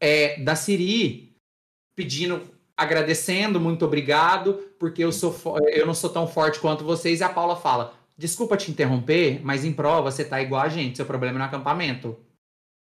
[0.00, 1.36] É da Siri
[1.96, 2.42] pedindo,
[2.76, 5.34] agradecendo, muito obrigado, porque eu, sou,
[5.68, 7.20] eu não sou tão forte quanto vocês.
[7.20, 10.96] E a Paula fala: Desculpa te interromper, mas em prova você tá igual a gente,
[10.96, 12.24] seu problema é no acampamento.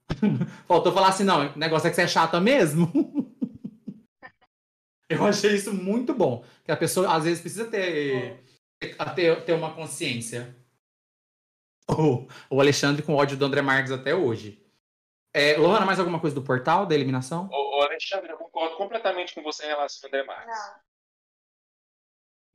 [0.68, 2.91] Faltou falar assim: não, o negócio é que você é chata mesmo.
[5.09, 6.45] eu achei isso muito bom.
[6.64, 8.43] Que a pessoa às vezes precisa ter,
[9.14, 10.55] ter, ter uma consciência.
[11.89, 14.62] O, o Alexandre com ódio do André Marques até hoje.
[15.35, 17.49] É, Lohana, mais alguma coisa do portal, da eliminação?
[17.51, 20.59] Ô, ô, Alexandre, eu concordo completamente com você em relação ao André Marques.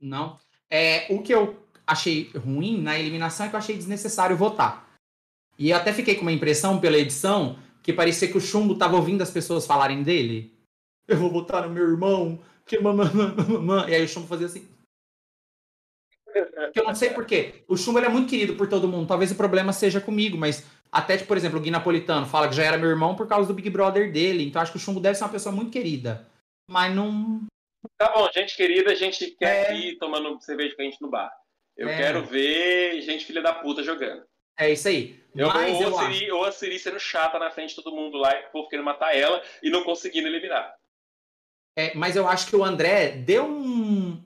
[0.00, 0.40] Não.
[0.70, 1.56] É, o que eu
[1.86, 4.88] achei ruim na eliminação é que eu achei desnecessário votar.
[5.58, 8.96] E eu até fiquei com uma impressão pela edição que parecia que o Chumbo tava
[8.96, 10.52] ouvindo as pessoas falarem dele.
[11.06, 13.08] Eu vou votar no meu irmão, que mamãe.
[13.88, 14.68] E aí o Chumbo fazia assim.
[16.72, 17.64] Que eu não sei porquê.
[17.66, 19.08] O Chumbo é muito querido por todo mundo.
[19.08, 22.54] Talvez o problema seja comigo, mas até, tipo, por exemplo, o Gui Napolitano fala que
[22.54, 24.44] já era meu irmão por causa do Big Brother dele.
[24.44, 26.28] Então acho que o Chumbo deve ser uma pessoa muito querida.
[26.70, 27.42] Mas não.
[27.96, 29.76] Tá bom, gente querida, a gente quer É.
[29.76, 31.30] ir tomando cerveja com a gente no bar.
[31.76, 31.96] Eu É.
[31.96, 34.22] quero ver gente filha da puta jogando.
[34.58, 35.18] É isso aí.
[35.34, 36.12] Eu, mas ou, eu a.
[36.12, 38.68] Siri, ou a Siri sendo chata na frente de todo mundo lá, e o povo
[38.68, 40.74] querendo matar ela e não conseguindo eliminar.
[41.76, 44.20] É, mas eu acho que o André deu um,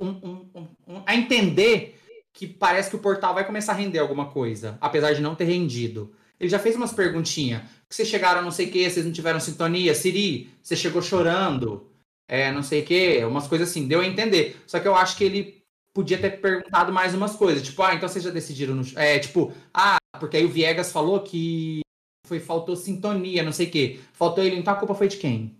[0.00, 2.00] um- um- um- um- a entender
[2.32, 5.44] que parece que o portal vai começar a render alguma coisa, apesar de não ter
[5.44, 6.16] rendido.
[6.40, 7.62] Ele já fez umas perguntinhas.
[7.88, 9.94] Vocês chegaram não sei o que, vocês não tiveram sintonia?
[9.94, 11.93] Siri, você chegou chorando?
[12.28, 13.86] É, não sei o que, umas coisas assim.
[13.86, 14.56] Deu a entender.
[14.66, 15.64] Só que eu acho que ele
[15.94, 17.62] podia ter perguntado mais umas coisas.
[17.62, 18.82] Tipo, ah, então vocês já decidiram no...
[18.96, 21.80] É, tipo, ah, porque aí o Viegas falou que
[22.26, 24.00] foi faltou sintonia, não sei o que.
[24.12, 25.56] Faltou ele, então a culpa foi de quem?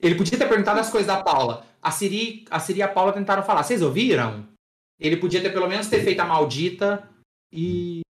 [0.00, 1.64] Ele podia ter perguntado as coisas da Paula.
[1.80, 3.62] A Siri, a Siri e a Paula tentaram falar.
[3.62, 4.48] Vocês ouviram?
[4.98, 7.08] Ele podia ter pelo menos ter feito a maldita
[7.52, 8.00] e,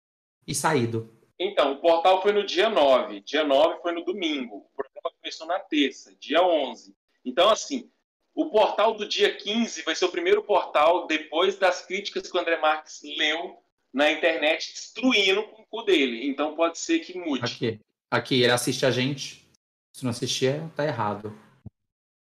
[0.46, 1.12] e saído.
[1.38, 3.20] Então, o portal foi no dia 9.
[3.20, 4.56] Dia 9 foi no domingo.
[4.56, 6.94] O programa começou na terça, dia 11.
[7.26, 7.90] Então, assim,
[8.32, 12.40] o portal do dia 15 vai ser o primeiro portal depois das críticas que o
[12.40, 13.58] André Marques leu
[13.92, 16.28] na internet, destruindo o cu dele.
[16.28, 17.44] Então, pode ser que mude.
[17.44, 19.50] Aqui, aqui ele assiste a gente.
[19.92, 21.36] Se não assistir, tá errado.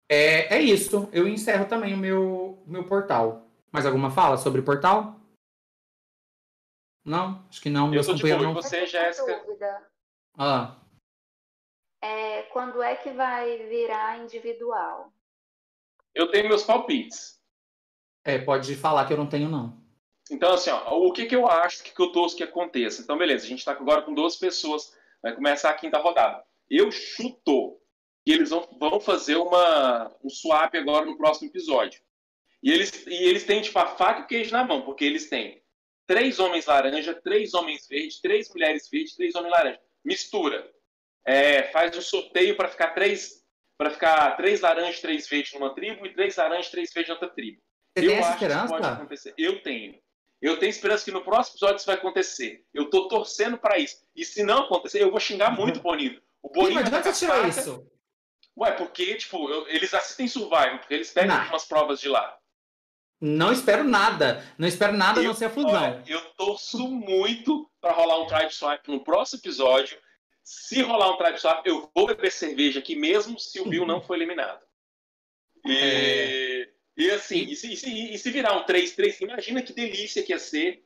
[0.10, 1.10] É, é isso.
[1.12, 3.50] Eu encerro também o meu, meu portal.
[3.72, 5.20] Mais alguma fala sobre o portal?
[7.04, 7.46] Não?
[7.50, 7.94] Acho que não.
[7.94, 8.38] Eu sou de boa.
[8.42, 8.54] não...
[8.54, 9.44] você, Jéssica?
[10.38, 10.80] Ah.
[12.06, 15.12] É, quando é que vai virar individual?
[16.14, 17.42] Eu tenho meus palpites.
[18.24, 19.84] É, pode falar que eu não tenho, não.
[20.30, 23.02] Então, assim, ó, o que, que eu acho que, que eu torço que aconteça?
[23.02, 26.44] Então, beleza, a gente está agora com 12 pessoas, vai começar a quinta rodada.
[26.70, 27.80] Eu chuto
[28.24, 32.02] que eles vão, vão fazer uma, um swap agora no próximo episódio.
[32.62, 35.28] E eles, e eles têm, tipo, a faca e o queijo na mão, porque eles
[35.28, 35.64] têm
[36.06, 39.82] três homens laranja, três homens verdes, três mulheres verdes, três homens laranja.
[40.04, 40.75] Mistura.
[41.26, 43.44] É, faz um sorteio para ficar três
[43.78, 47.28] para ficar três laranjas, três verdes numa tribo e três laranjas, três verdes em outra
[47.30, 47.62] tribo.
[47.98, 48.62] Você eu tem acho esperança?
[48.64, 49.34] que pode acontecer.
[49.38, 50.00] Eu tenho.
[50.42, 52.64] Eu tenho esperança que no próximo episódio isso vai acontecer.
[52.74, 53.98] Eu tô torcendo para isso.
[54.16, 56.22] E se não acontecer, eu vou xingar muito o Boninho.
[56.42, 57.48] O Boninho Mas de vai você tirou faca.
[57.50, 57.92] isso?
[58.58, 61.48] Ué, porque, tipo, eu- eles assistem Survival, porque eles pegam Não.
[61.48, 62.38] umas provas de lá.
[63.20, 64.46] Não espero nada.
[64.58, 65.72] Não espero nada a Eu- não ser a fusão.
[65.84, 69.98] Olha, eu torço muito para rolar um Tribe Swap no próximo episódio.
[70.48, 74.00] Se rolar um Tribe Swap, eu vou beber cerveja aqui mesmo se o Bill não
[74.00, 74.64] for eliminado.
[75.66, 80.22] E, e assim, e se, e se- e se virar um 3-3, imagina que delícia
[80.24, 80.84] que ia ser.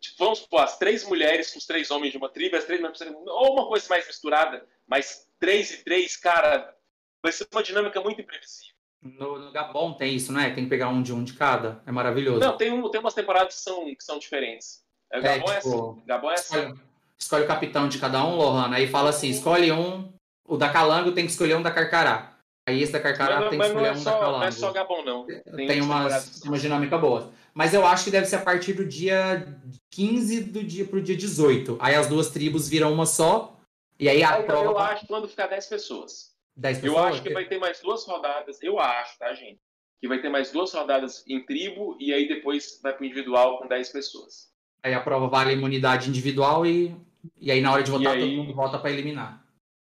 [0.00, 2.80] Tipo, vamos supor, as três mulheres com os três homens de uma tribo, as três
[3.26, 6.74] ou uma coisa mais misturada, mas três e três, cara,
[7.22, 8.74] vai ser uma dinâmica muito imprevisível.
[9.02, 10.50] No, no Gabon tem isso, não é?
[10.54, 11.82] Tem que pegar um de um de cada.
[11.86, 12.40] É maravilhoso.
[12.40, 14.84] Não, tem, um, tem umas temporadas que são, que são diferentes.
[15.12, 16.02] É, É, Gabon é, tipo, assim.
[16.06, 16.80] Gabon é assim.
[17.20, 18.76] Escolhe, o capitão de cada um, Lohana.
[18.76, 20.12] Aí fala assim: escolhe um.
[20.46, 22.32] O da Calango tem que escolher um da Carcará.
[22.68, 24.38] Aí esse da Carcará Mas, tem que escolher é um da só, Calango.
[24.38, 25.26] não é só Gabon, não.
[25.26, 25.82] Tem, temporadas
[26.26, 27.32] umas, tem uma dinâmica boa.
[27.54, 29.46] Mas eu acho que deve ser a partir do dia
[29.92, 31.78] 15 do dia pro dia 18.
[31.80, 33.56] Aí as duas tribos viram uma só.
[33.98, 34.64] E aí a Aí, prova.
[34.64, 36.32] eu acho que quando ficar 10 pessoas.
[36.56, 37.12] 10 Eu pessoas.
[37.12, 38.62] acho que vai ter mais duas rodadas.
[38.62, 39.58] Eu acho, tá, gente?
[40.00, 43.66] Que vai ter mais duas rodadas em tribo e aí depois vai pro individual com
[43.68, 44.48] 10 pessoas.
[44.86, 46.94] Aí a prova vale a imunidade individual e,
[47.40, 49.44] e aí na hora de votar E todo aí- mundo vota para eliminar.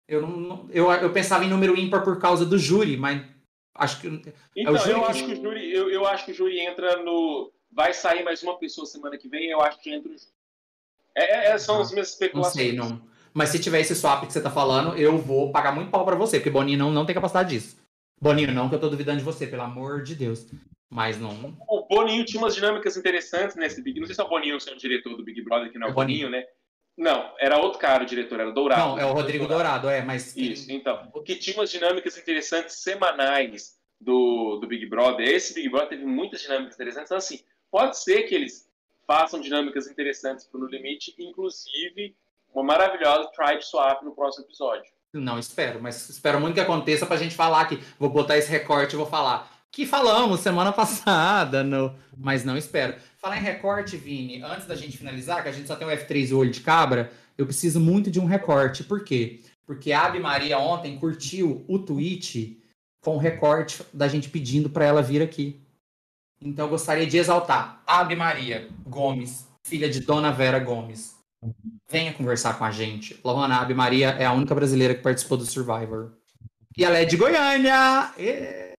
[0.08, 3.22] Eu, não, não- eu, eu pensava em número ímpar por causa do júri, mas
[3.74, 4.06] acho que.
[4.56, 7.02] Então, júri eu que- acho que o júri, eu, eu acho que o júri entra
[7.02, 7.52] no.
[7.70, 10.24] Vai sair mais uma pessoa semana que vem, eu acho que entra o júri.
[11.14, 12.54] É, é, são Ah, as minhas Não especulações.
[12.54, 12.98] sei, não.
[13.34, 16.16] Mas se tiver esse swap que você tá falando, eu vou pagar muito pau pra
[16.16, 17.76] você, porque Boninho não, não tem capacidade disso.
[18.20, 20.46] Boninho, não, que eu tô duvidando de você, pelo amor de Deus.
[20.90, 21.56] Mas não.
[21.68, 24.00] O Boninho tinha umas dinâmicas interessantes nesse Big.
[24.00, 25.90] Não sei se é o Boninho ou o diretor do Big Brother, que não é
[25.90, 26.26] É o Boninho.
[26.26, 26.46] Boninho, né?
[26.96, 28.80] Não, era outro cara o diretor, era o Dourado.
[28.80, 30.36] Não, é o Rodrigo Dourado, é, mas.
[30.36, 31.08] Isso, então.
[31.24, 35.28] Que tinha umas dinâmicas interessantes semanais do, do Big Brother.
[35.28, 37.08] Esse Big Brother teve muitas dinâmicas interessantes.
[37.08, 37.40] Então, assim,
[37.70, 38.68] pode ser que eles
[39.06, 42.16] façam dinâmicas interessantes pro No Limite, inclusive
[42.52, 44.90] uma maravilhosa Tribe Swap no próximo episódio.
[45.14, 47.82] Não, espero, mas espero muito que aconteça pra gente falar aqui.
[47.98, 49.50] Vou botar esse recorte e vou falar.
[49.70, 51.94] Que falamos semana passada, no...
[52.16, 52.94] mas não espero.
[53.18, 56.28] Falar em recorte, Vini, antes da gente finalizar, que a gente só tem o F3
[56.28, 58.84] e o olho de cabra, eu preciso muito de um recorte.
[58.84, 59.40] Por quê?
[59.66, 62.62] Porque a Abi Maria ontem curtiu o tweet
[63.00, 65.60] com o recorte da gente pedindo pra ela vir aqui.
[66.40, 71.17] Então eu gostaria de exaltar Abi Maria Gomes, filha de Dona Vera Gomes.
[71.90, 73.18] Venha conversar com a gente.
[73.24, 76.12] Lohana Maria é a única brasileira que participou do Survivor.
[76.76, 78.12] E ela é de Goiânia!
[78.18, 78.72] Ê!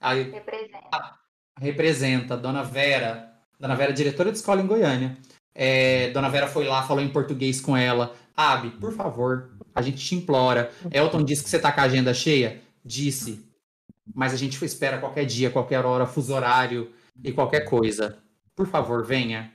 [0.00, 1.18] Aí Representa.
[1.58, 3.32] representa Dona Vera.
[3.58, 5.16] Dona Vera é diretora de escola em Goiânia.
[5.54, 8.14] É, Dona Vera foi lá, falou em português com ela.
[8.36, 10.72] Abi, por favor, a gente te implora.
[10.90, 12.60] Elton disse que você tá com a agenda cheia?
[12.84, 13.48] Disse.
[14.14, 18.18] Mas a gente espera qualquer dia, qualquer hora, fuso horário e qualquer coisa.
[18.56, 19.52] Por favor, venha.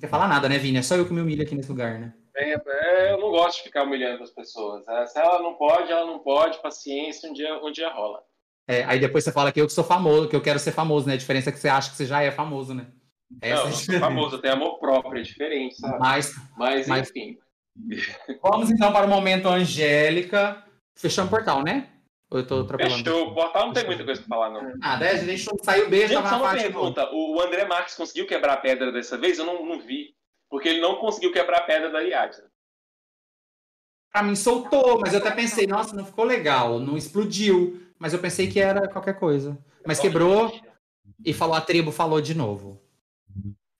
[0.00, 0.78] Não quer falar nada, né, Vini?
[0.78, 2.14] É só eu que me humilho aqui nesse lugar, né?
[2.34, 4.88] É, é, eu não gosto de ficar humilhando as pessoas.
[4.88, 8.22] É, Se ela não pode, ela não pode, paciência, um dia, um dia rola.
[8.66, 11.06] É, aí depois você fala que eu que sou famoso, que eu quero ser famoso,
[11.06, 11.12] né?
[11.12, 12.86] A diferença é que você acha que você já é famoso, né?
[13.42, 15.98] Essa não, é sou famoso, tenho amor próprio, é diferente, sabe?
[15.98, 17.38] Mas, mas, mas enfim.
[18.42, 20.64] Vamos então para o momento Angélica.
[20.94, 21.90] Fechamos o portal, né?
[22.30, 23.04] Ou eu tô atropelando?
[23.04, 23.28] Fechou.
[23.28, 24.74] O portal não tem muita coisa pra falar, não.
[24.80, 26.14] Ah, deixa, deixa sair o beijo.
[26.14, 27.10] Gente, só uma pergunta.
[27.12, 29.38] O André Marques conseguiu quebrar a pedra dessa vez?
[29.38, 30.14] Eu não, não vi.
[30.48, 32.44] Porque ele não conseguiu quebrar a pedra da Ariadne.
[34.12, 37.80] Pra mim soltou, mas eu até pensei, nossa, não ficou legal, não explodiu.
[37.98, 39.56] Mas eu pensei que era qualquer coisa.
[39.86, 40.52] Mas quebrou
[41.24, 42.80] e falou, a tribo falou de novo.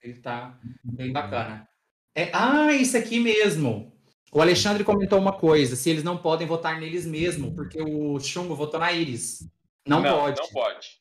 [0.03, 1.68] Ele tá bem bacana.
[2.14, 3.92] É, ah, isso aqui mesmo.
[4.33, 8.55] O Alexandre comentou uma coisa: se eles não podem votar neles mesmo, porque o Chumbo
[8.55, 9.49] votou na Iris.
[9.87, 10.41] Não, não pode.
[10.41, 11.01] Não pode.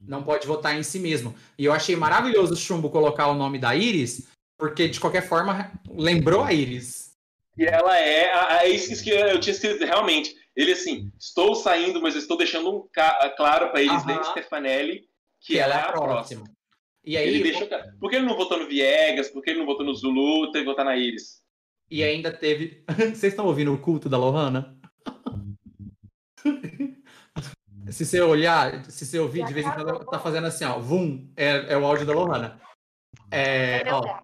[0.00, 1.34] Não pode votar em si mesmo.
[1.58, 5.72] E eu achei maravilhoso o Chumbo colocar o nome da Iris, porque de qualquer forma
[5.88, 7.16] lembrou a Iris.
[7.56, 8.30] E ela é,
[8.62, 10.36] é isso que eu tinha escrito realmente.
[10.54, 12.88] Ele assim, estou saindo, mas estou deixando um
[13.36, 15.00] claro para eles, Lene Stefanelli,
[15.40, 16.42] que, que ela é a próxima.
[16.42, 16.44] próxima.
[17.04, 17.68] E aí, ele deixou,
[17.98, 19.30] por que ele não votou no Viegas?
[19.30, 20.52] Por que ele não votou no Zulu?
[20.52, 21.42] Teve que votar na Iris.
[21.90, 22.84] E ainda teve.
[23.14, 24.76] Vocês estão ouvindo o culto da Lohana?
[27.90, 30.78] se você olhar, se você ouvir, de vez em quando tá fazendo assim, ó.
[30.78, 32.60] Vum, é, é o áudio da Lohana.
[33.30, 34.20] É, ó.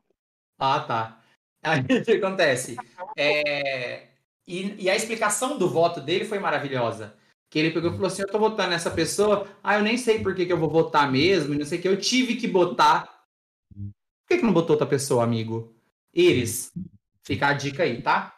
[0.58, 1.20] Ah, tá.
[1.64, 2.76] Aí o que acontece?
[3.16, 4.08] É,
[4.46, 7.16] e, e, a explicação do voto dele foi maravilhosa.
[7.50, 10.22] Que ele pegou e falou assim: Eu tô votando nessa pessoa, ah, eu nem sei
[10.22, 12.46] por que, que eu vou votar mesmo, e não sei o que, eu tive que
[12.46, 13.24] botar.
[13.72, 15.74] Por que, que não botou outra pessoa, amigo?
[16.12, 16.70] Iris,
[17.24, 18.34] fica a dica aí, tá?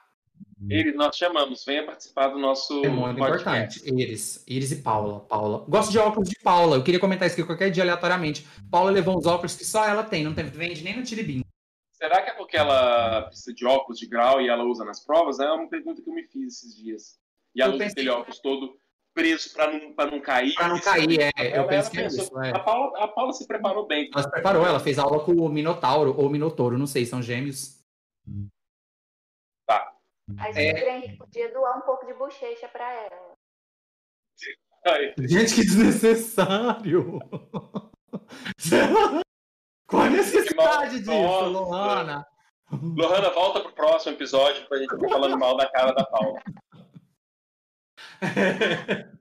[0.69, 2.85] Iris, nós chamamos, venha participar do nosso.
[2.85, 3.79] É muito podcast.
[3.79, 4.03] importante.
[4.03, 5.21] Iris, Iris e Paula.
[5.21, 5.65] Paula.
[5.69, 6.77] Gosto de óculos de Paula.
[6.77, 8.47] Eu queria comentar isso aqui qualquer dia aleatoriamente.
[8.71, 11.45] Paula levou uns óculos que só ela tem, não tem, vende nem no Tiribim.
[11.93, 15.39] Será que é porque ela precisa de óculos de grau e ela usa nas provas?
[15.41, 17.19] É uma pergunta que eu me fiz esses dias.
[17.55, 18.77] E ela eu usa aquele óculos todo
[19.15, 20.55] preso para não, pra não cair.
[20.55, 21.59] Para não cair, é.
[21.59, 22.39] Eu penso que é isso.
[22.41, 22.51] É.
[22.51, 24.11] A, Paula, a Paula se preparou bem.
[24.13, 27.79] Ela se preparou, ela fez aula com o Minotauro ou Minotouro, não sei, são gêmeos.
[28.25, 28.56] Tá.
[30.39, 31.17] Aí você é...
[31.17, 33.37] podia doar um pouco de bochecha para ela.
[35.19, 37.19] Gente, que desnecessário!
[39.87, 41.47] Qual a necessidade disso, Nossa.
[41.47, 42.27] Lohana?
[42.71, 46.43] Lohana, volta pro próximo episódio pra gente ficar falando mal da cara da Paula.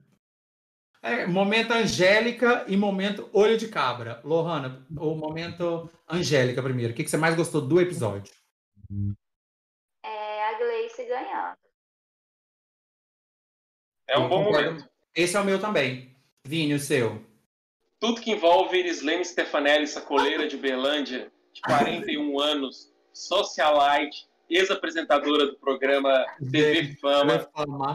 [1.02, 4.20] É, momento Angélica e momento Olho de Cabra.
[4.24, 6.92] Lohana, o momento Angélica primeiro.
[6.92, 8.34] O que, que você mais gostou do episódio?
[10.98, 11.56] É Gleice ganhando.
[14.08, 14.70] É um Eu bom concordo.
[14.72, 14.90] momento.
[15.14, 16.16] Esse é o meu também.
[16.44, 17.24] Vini, o seu
[17.98, 26.24] tudo que envolve Irislene Stefanelli, sacoleira de Berlândia, de 41 anos, socialite, ex-apresentadora do programa
[26.50, 27.48] TV Fama,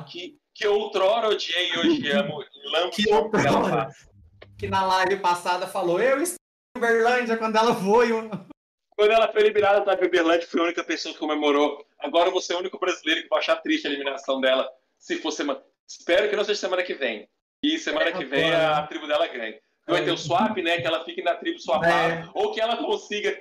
[0.10, 2.44] que, que outrora odiei e hoje amo,
[2.92, 4.10] que, outrora, ela faz.
[4.58, 6.38] que na live passada falou, eu estou
[6.76, 8.12] em Berlândia quando ela foi.
[9.02, 11.84] Quando ela foi eliminada da Berlândia, fui a única pessoa que comemorou.
[11.98, 15.18] Agora eu vou ser o único brasileiro que vai achar triste a eliminação dela, se
[15.18, 15.60] for semana...
[15.88, 17.28] Espero que não seja semana que vem.
[17.64, 20.80] E semana é, que vem a tribo dela ganhe vai ter o swap, né?
[20.80, 22.30] Que ela fique na tribo swapada, é.
[22.36, 23.36] ou que ela consiga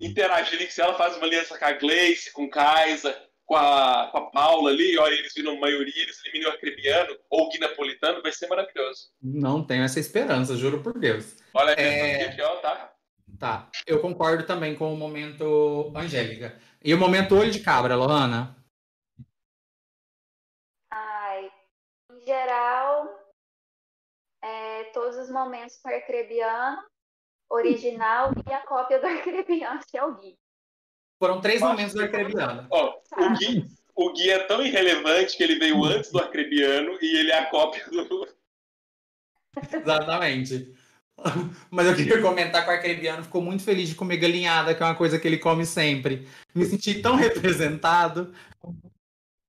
[0.00, 4.08] interagir, que se ela faz uma aliança com a Gleice, com o Kaisa, com a,
[4.10, 7.60] com a Paula ali, olha, eles viram maioria, eles eliminam o Arcrebiano ou o Gui
[7.60, 9.10] Napolitano, vai ser maravilhoso.
[9.22, 11.36] Não tenho essa esperança, juro por Deus.
[11.54, 12.24] Olha é...
[12.24, 12.97] aqui, ó, tá?
[13.38, 16.60] Tá, eu concordo também com o momento Angélica.
[16.82, 18.56] E o momento olho de cabra, Lohana?
[20.90, 21.50] Ai,
[22.10, 23.06] em geral,
[24.92, 26.82] todos os momentos com o Arcrebiano
[27.48, 30.36] original e a cópia do Arcrebiano, que é o Gui.
[31.18, 32.66] Foram três momentos do Arcrebiano.
[32.70, 33.64] Ó, o, Gui,
[33.94, 37.50] o Gui é tão irrelevante que ele veio antes do Arcrebiano e ele é a
[37.50, 38.28] cópia do.
[39.72, 40.74] Exatamente.
[41.70, 44.86] Mas eu queria comentar que o arcrebiano ficou muito feliz de comer galinhada, que é
[44.86, 46.28] uma coisa que ele come sempre.
[46.54, 48.32] Me senti tão representado.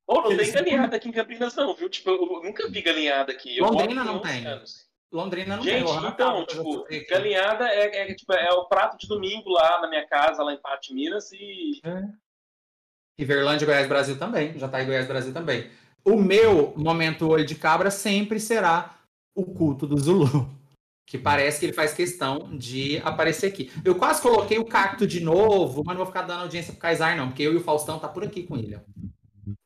[0.08, 1.88] Oh, não tem galinhada aqui em Campinas, não, viu?
[1.88, 3.60] Tipo, eu nunca vi galinhada aqui.
[3.60, 4.46] Londrina não tem.
[4.46, 4.90] Anos.
[5.12, 6.08] Londrina não Gente, tem.
[6.08, 10.44] então, tipo, galinhada é, é, tipo, é o prato de domingo lá na minha casa,
[10.44, 11.80] lá em Pate, Minas, e...
[11.84, 12.04] É.
[13.18, 14.58] E Verlândia, Goiás, Brasil também.
[14.58, 15.70] Já tá em Goiás, Brasil também.
[16.06, 18.98] O meu momento olho de cabra sempre será
[19.36, 20.59] o culto do Zulu.
[21.10, 23.72] Que parece que ele faz questão de aparecer aqui.
[23.84, 27.18] Eu quase coloquei o cacto de novo, mas não vou ficar dando audiência pro Kaysar,
[27.18, 28.80] não, porque eu e o Faustão tá por aqui com ele.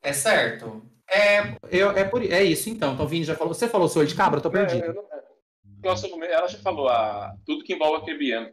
[0.02, 0.82] É certo?
[1.06, 2.94] É, eu, é, por, é isso, então.
[2.94, 3.52] Então, Vini já falou.
[3.52, 4.84] Você falou seu olho de cabra, eu tô perdido.
[4.84, 5.04] É, eu não,
[5.84, 8.50] nossa, ela já falou a, tudo que envolve a Kebiano.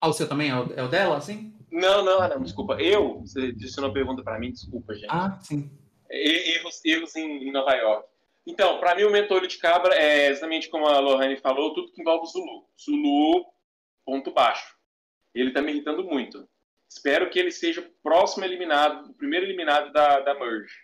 [0.00, 1.54] Ah, o seu também é o, é o dela, assim?
[1.70, 2.74] Não, não, não, desculpa.
[2.74, 5.06] Eu, você disse uma pergunta para mim, desculpa, gente.
[5.08, 5.70] Ah, sim.
[6.10, 8.08] Erros, erros em, em Nova York.
[8.46, 12.00] Então, para mim, o mentor de cabra é exatamente como a Lohane falou, tudo que
[12.00, 12.66] envolve Zulu.
[12.78, 13.44] Zulu,
[14.04, 14.74] ponto baixo.
[15.34, 16.46] Ele tá me irritando muito.
[16.88, 20.74] Espero que ele seja o próximo eliminado, o primeiro eliminado da, da Merge.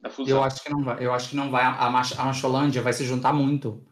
[0.00, 0.36] Da fusão.
[0.38, 1.04] Eu acho que não vai.
[1.04, 1.64] Eu acho que não vai.
[1.64, 3.82] A, Mach, a Macholândia vai se juntar muito.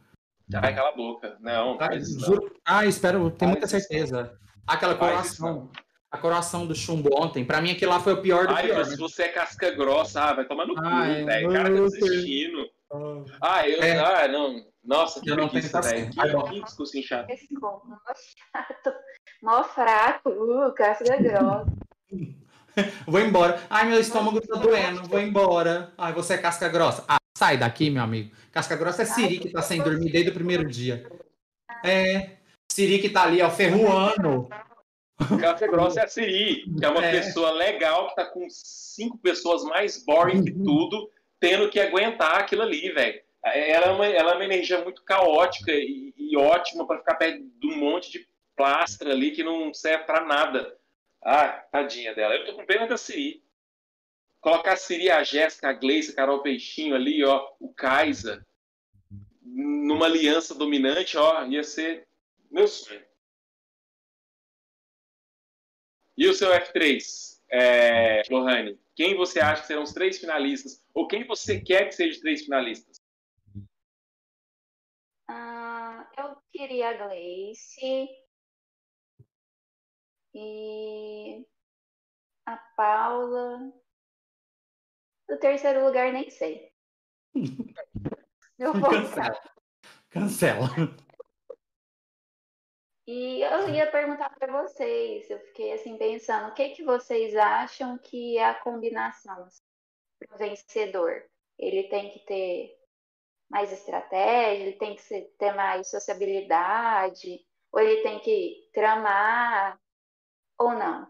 [0.55, 1.39] Ai, cala a boca.
[1.41, 2.51] Não, Ah, não.
[2.67, 4.39] ah, espero, tenho muita certeza.
[4.67, 5.71] Aquela coroação.
[6.11, 8.77] A coroação do chumbo ontem, pra mim aquilo lá foi o pior do Ai, pior.
[8.79, 11.49] mas você é casca grossa, ah, vai tomar no cu, Ai, velho.
[11.49, 12.71] O cara tá desistindo.
[13.41, 13.83] Ah, eu.
[13.83, 13.99] É.
[13.99, 14.65] Ah, não.
[14.85, 16.11] Nossa, que Eu não preguiça, velho.
[16.11, 17.27] Que, discursinho chato.
[17.27, 18.95] Desculpa, mó chato,
[19.43, 21.67] mó fraco, uh, casca grossa.
[23.07, 23.63] Vou embora.
[23.71, 25.05] Ai, meu estômago tá doendo.
[25.05, 25.93] Vou embora.
[25.97, 27.05] Ai, você é casca grossa.
[27.09, 28.35] Ah, sai daqui, meu amigo.
[28.53, 31.09] Casca grossa é Siri que tá sem dormir desde o primeiro dia.
[31.85, 32.37] É.
[32.71, 34.49] Siri que tá ali, ó, ferruando.
[35.41, 37.13] Casca grossa é a Siri, que é uma É.
[37.13, 41.09] pessoa legal que tá com cinco pessoas mais boring que tudo,
[41.41, 43.23] tendo que aguentar aquilo ali, velho.
[43.45, 47.43] Ela, é uma, ela é uma energia muito caótica e, e ótima pra ficar perto
[47.43, 48.27] de um monte de
[48.57, 50.79] plastra ali que não serve pra nada.
[51.23, 52.35] Ah, tadinha dela.
[52.35, 53.43] Eu tô com pena da Siri.
[54.41, 58.47] Colocar a Siri, a Jéssica, a Gleice, a Carol Peixinho ali, ó, o Kaisa,
[59.41, 62.07] numa aliança dominante, ó, ia ser
[62.51, 63.03] meu sonho.
[66.17, 68.81] E o seu F3, é, Lohane?
[68.97, 70.85] Quem você acha que serão os três finalistas?
[70.93, 73.01] Ou quem você quer que seja os três finalistas?
[75.29, 78.09] Ah, eu queria a Gleice
[80.35, 81.47] e
[82.45, 83.73] a Paula.
[85.31, 86.73] O terceiro lugar nem sei.
[88.57, 89.41] Eu vou Cancela.
[90.11, 90.69] Cancela.
[93.07, 97.99] E eu ia perguntar para vocês, eu fiquei assim pensando, o que que vocês acham
[97.99, 99.47] que é a combinação
[100.19, 101.23] para o vencedor?
[101.59, 102.75] Ele tem que ter
[103.51, 109.79] mais estratégia, ele tem que ter mais sociabilidade, ou ele tem que tramar,
[110.59, 111.07] ou não?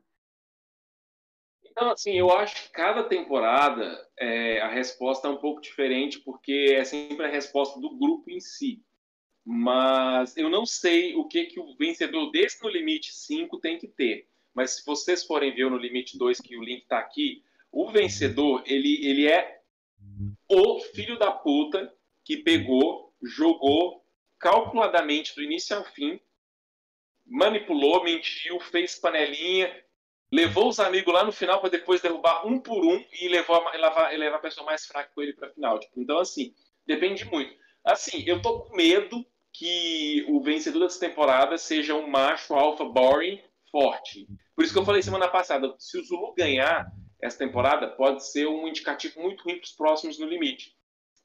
[1.65, 6.75] Então, assim, eu acho que cada temporada é, a resposta é um pouco diferente, porque
[6.77, 8.85] é sempre a resposta do grupo em si.
[9.45, 13.87] Mas eu não sei o que, que o vencedor desse No Limite 5 tem que
[13.87, 14.27] ter.
[14.55, 17.91] Mas se vocês forem ver o No Limite 2, que o link está aqui, o
[17.91, 19.61] vencedor, ele, ele é
[20.49, 21.93] o filho da puta
[22.25, 24.05] que pegou, jogou
[24.39, 26.21] calculadamente do início ao fim,
[27.27, 29.75] manipulou, mentiu, fez panelinha,
[30.31, 33.73] levou os amigos lá no final para depois derrubar um por um e levou a,
[33.73, 35.79] levar, levar a pessoa mais fraca com ele para final.
[35.79, 36.55] Tipo, então, assim,
[36.87, 37.55] depende muito.
[37.85, 39.25] Assim, eu tô com medo
[39.55, 43.41] que o vencedor dessa temporada seja um macho alfa boring
[43.71, 44.27] forte.
[44.55, 46.87] Por isso que eu falei semana passada, se o Zulu ganhar
[47.23, 50.73] essa temporada, pode ser um indicativo muito ruim para os próximos no limite.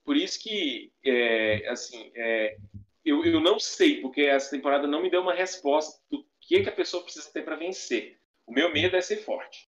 [0.05, 2.55] Por isso que, é, assim, é,
[3.03, 6.69] eu, eu não sei, porque essa temporada não me deu uma resposta do que, que
[6.69, 8.17] a pessoa precisa ter para vencer.
[8.47, 9.67] O meu medo é ser forte.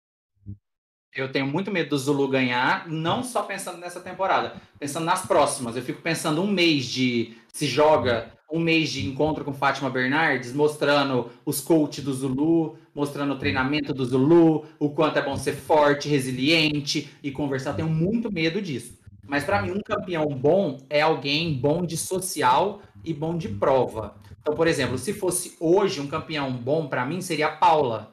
[1.15, 5.77] Eu tenho muito medo do Zulu ganhar, não só pensando nessa temporada, pensando nas próximas.
[5.77, 10.53] Eu fico pensando um mês de se joga, um mês de encontro com Fátima Bernardes,
[10.53, 15.55] mostrando os coaches do Zulu, mostrando o treinamento do Zulu, o quanto é bom ser
[15.55, 17.73] forte, resiliente e conversar.
[17.73, 19.01] Tenho muito medo disso.
[19.27, 24.17] Mas para mim, um campeão bom é alguém bom de social e bom de prova.
[24.41, 28.13] Então, por exemplo, se fosse hoje um campeão bom para mim, seria a Paula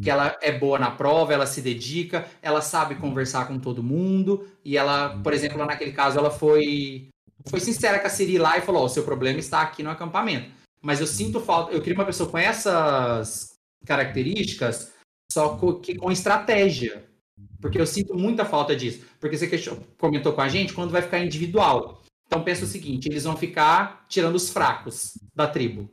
[0.00, 4.46] que ela é boa na prova, ela se dedica, ela sabe conversar com todo mundo,
[4.62, 7.08] e ela, por exemplo, naquele caso, ela foi
[7.48, 9.90] foi sincera com a Siri lá e falou: "Ó, o seu problema está aqui no
[9.90, 10.50] acampamento".
[10.82, 14.92] Mas eu sinto falta, eu queria uma pessoa com essas características,
[15.32, 17.04] só co- que com estratégia.
[17.60, 19.04] Porque eu sinto muita falta disso.
[19.18, 19.48] Porque você
[19.98, 22.02] comentou com a gente quando vai ficar individual.
[22.26, 25.90] Então pensa o seguinte, eles vão ficar tirando os fracos da tribo.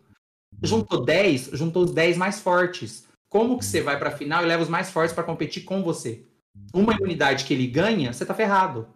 [0.62, 3.08] Juntou 10, juntou os 10 mais fortes.
[3.30, 6.24] Como que você vai pra final e leva os mais fortes pra competir com você?
[6.74, 8.88] Uma imunidade que ele ganha, você tá ferrado.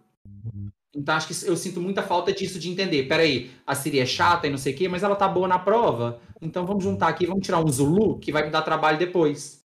[0.96, 3.08] Então acho que eu sinto muita falta disso de entender.
[3.08, 5.60] Peraí, a Siri é chata e não sei o quê, mas ela tá boa na
[5.60, 6.20] prova.
[6.42, 9.62] Então vamos juntar aqui, vamos tirar um Zulu que vai me dar trabalho depois.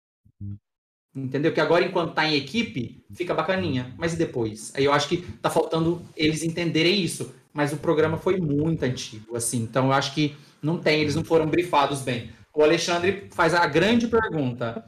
[1.14, 1.53] Entendeu?
[1.53, 3.95] Que agora, enquanto tá em equipe, fica bacaninha.
[3.99, 4.73] Mas e depois?
[4.75, 7.35] Aí eu acho que tá faltando eles entenderem isso.
[7.53, 9.59] Mas o programa foi muito antigo, assim.
[9.62, 12.31] Então eu acho que não tem, eles não foram brifados bem.
[12.55, 14.85] O Alexandre faz a grande pergunta.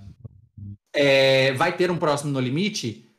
[0.95, 3.10] É, vai ter um próximo No Limite?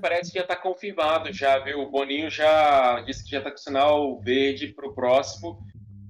[0.00, 1.80] Parece que já está confirmado, já, viu?
[1.80, 5.58] O Boninho já disse que já está com sinal verde para o próximo.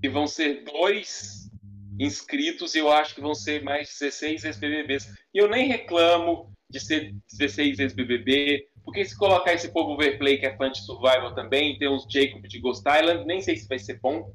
[0.03, 1.51] E vão ser dois
[1.99, 5.15] inscritos, e eu acho que vão ser mais 16 ex-BBBs.
[5.35, 10.47] E eu nem reclamo de ser 16 ex-BBB, porque se colocar esse povo overplay que
[10.47, 13.79] é fã de Survival também, tem uns Jacob de Ghost Island, nem sei se vai
[13.79, 14.33] ser bom.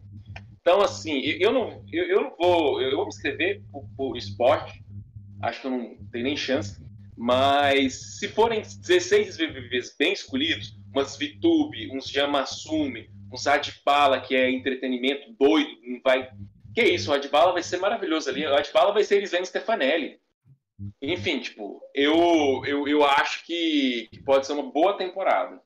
[0.61, 2.81] Então, assim, eu eu não, eu, eu não vou.
[2.81, 4.83] Eu vou me inscrever por, por esporte,
[5.41, 6.81] acho que eu não tenho nem chance.
[7.21, 14.49] Mas se forem 16 BBBs bem escolhidos, umas VTube, uns Jamassume, uns Adbala, que é
[14.49, 16.31] entretenimento doido, não vai.
[16.73, 18.43] Que isso, o Adbala vai ser maravilhoso ali.
[18.43, 20.17] O Adbala vai ser Elisane Stefanelli.
[20.99, 25.61] Enfim, tipo, eu, eu, eu acho que, que pode ser uma boa temporada.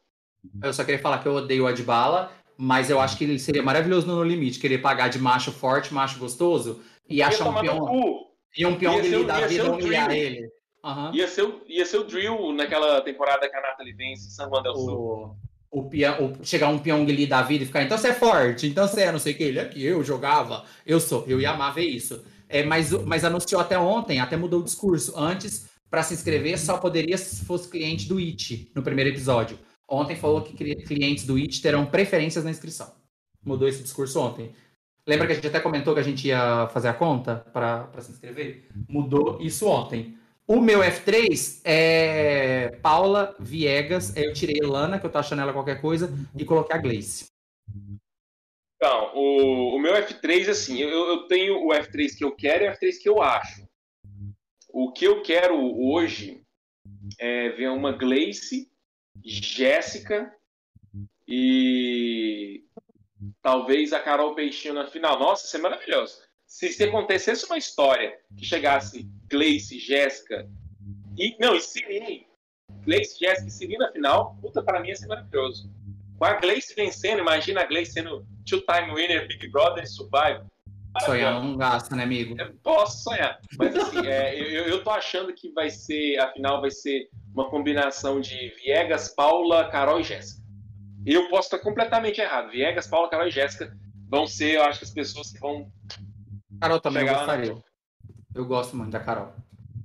[0.61, 3.63] Eu só queria falar que eu odeio o Adbala, mas eu acho que ele seria
[3.63, 8.25] maravilhoso no No Limite, querer pagar de macho forte, macho gostoso, e achar um peão.
[8.57, 10.53] E um peão dele da vida humilhar ele.
[10.85, 11.15] Uhum.
[11.15, 14.61] Ia, ser o, ia ser o Drill naquela temporada que a Nathalie vence San Juan
[14.61, 15.35] del Sul.
[15.71, 18.67] O, o, peão, o, chegar um peão da vida e ficar, então você é forte,
[18.67, 21.49] então você é não sei o que, ele aqui, eu jogava, eu sou, eu ia
[21.49, 22.23] amar ver isso.
[22.47, 25.17] É, mas, mas anunciou até ontem, até mudou o discurso.
[25.17, 29.57] Antes, para se inscrever, só poderia se fosse cliente do IT no primeiro episódio.
[29.87, 32.93] Ontem falou que clientes do IT terão preferências na inscrição.
[33.43, 34.51] Mudou esse discurso ontem.
[35.07, 38.11] Lembra que a gente até comentou que a gente ia fazer a conta para se
[38.11, 38.67] inscrever?
[38.87, 40.17] Mudou isso ontem.
[40.47, 44.15] O meu F3 é Paula Viegas.
[44.15, 47.31] Eu tirei Lana, que eu tô achando ela qualquer coisa, e coloquei a Gleice.
[48.75, 52.67] Então, o, o meu F3, assim, eu, eu tenho o F3 que eu quero e
[52.67, 53.67] o F3 que eu acho.
[54.69, 56.43] O que eu quero hoje
[57.17, 58.69] é ver uma Gleice
[59.23, 60.31] Jéssica
[61.27, 62.65] e
[63.41, 65.17] talvez a Carol Peixinho na final.
[65.17, 66.21] Nossa, isso é maravilhoso.
[66.45, 70.47] Se, se acontecesse uma história que chegasse Gleice, Jéssica
[71.17, 71.35] e.
[71.39, 72.27] Não, e Siri.
[72.83, 75.69] Gleice, Jéssica e Siri na final, puta, para mim ia ser maravilhoso.
[76.17, 80.45] Com a Gleice vencendo, imagina a Gleice sendo two-time winner, Big Brother Survival.
[81.03, 82.39] Sonhar não gasta, né, amigo?
[82.39, 83.39] Eu posso sonhar.
[83.57, 87.49] Mas assim, é, eu, eu tô achando que vai ser, a final vai ser uma
[87.49, 90.41] combinação de Viegas, Paula, Carol e Jéssica.
[91.05, 92.49] Eu posso estar completamente errado.
[92.49, 93.75] Viegas, Paula, Carol e Jéssica
[94.07, 95.69] vão ser, eu acho que as pessoas que vão.
[96.61, 97.57] Carol também gostaria.
[98.35, 99.33] Eu gosto muito da Carol.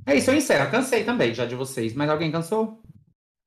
[0.04, 0.68] É isso, eu encerro.
[0.72, 1.94] Cansei também já de vocês.
[1.94, 2.82] Mas alguém cansou?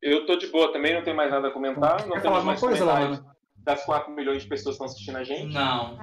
[0.02, 2.06] Eu tô de boa também, não tenho mais nada a comentar.
[2.08, 3.36] Não Quer falar alguma coisa, Lohana?
[3.58, 5.54] Das 4 milhões de pessoas que estão assistindo a gente?
[5.54, 6.00] Não.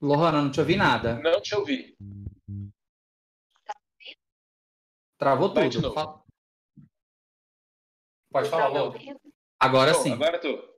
[0.00, 1.20] Lohana, não te ouvi nada.
[1.20, 1.96] Não te ouvi.
[5.18, 5.92] Travou Vai tudo.
[8.32, 8.94] Pode falar, Lô.
[9.58, 10.12] Agora sim.
[10.12, 10.71] Agora tu.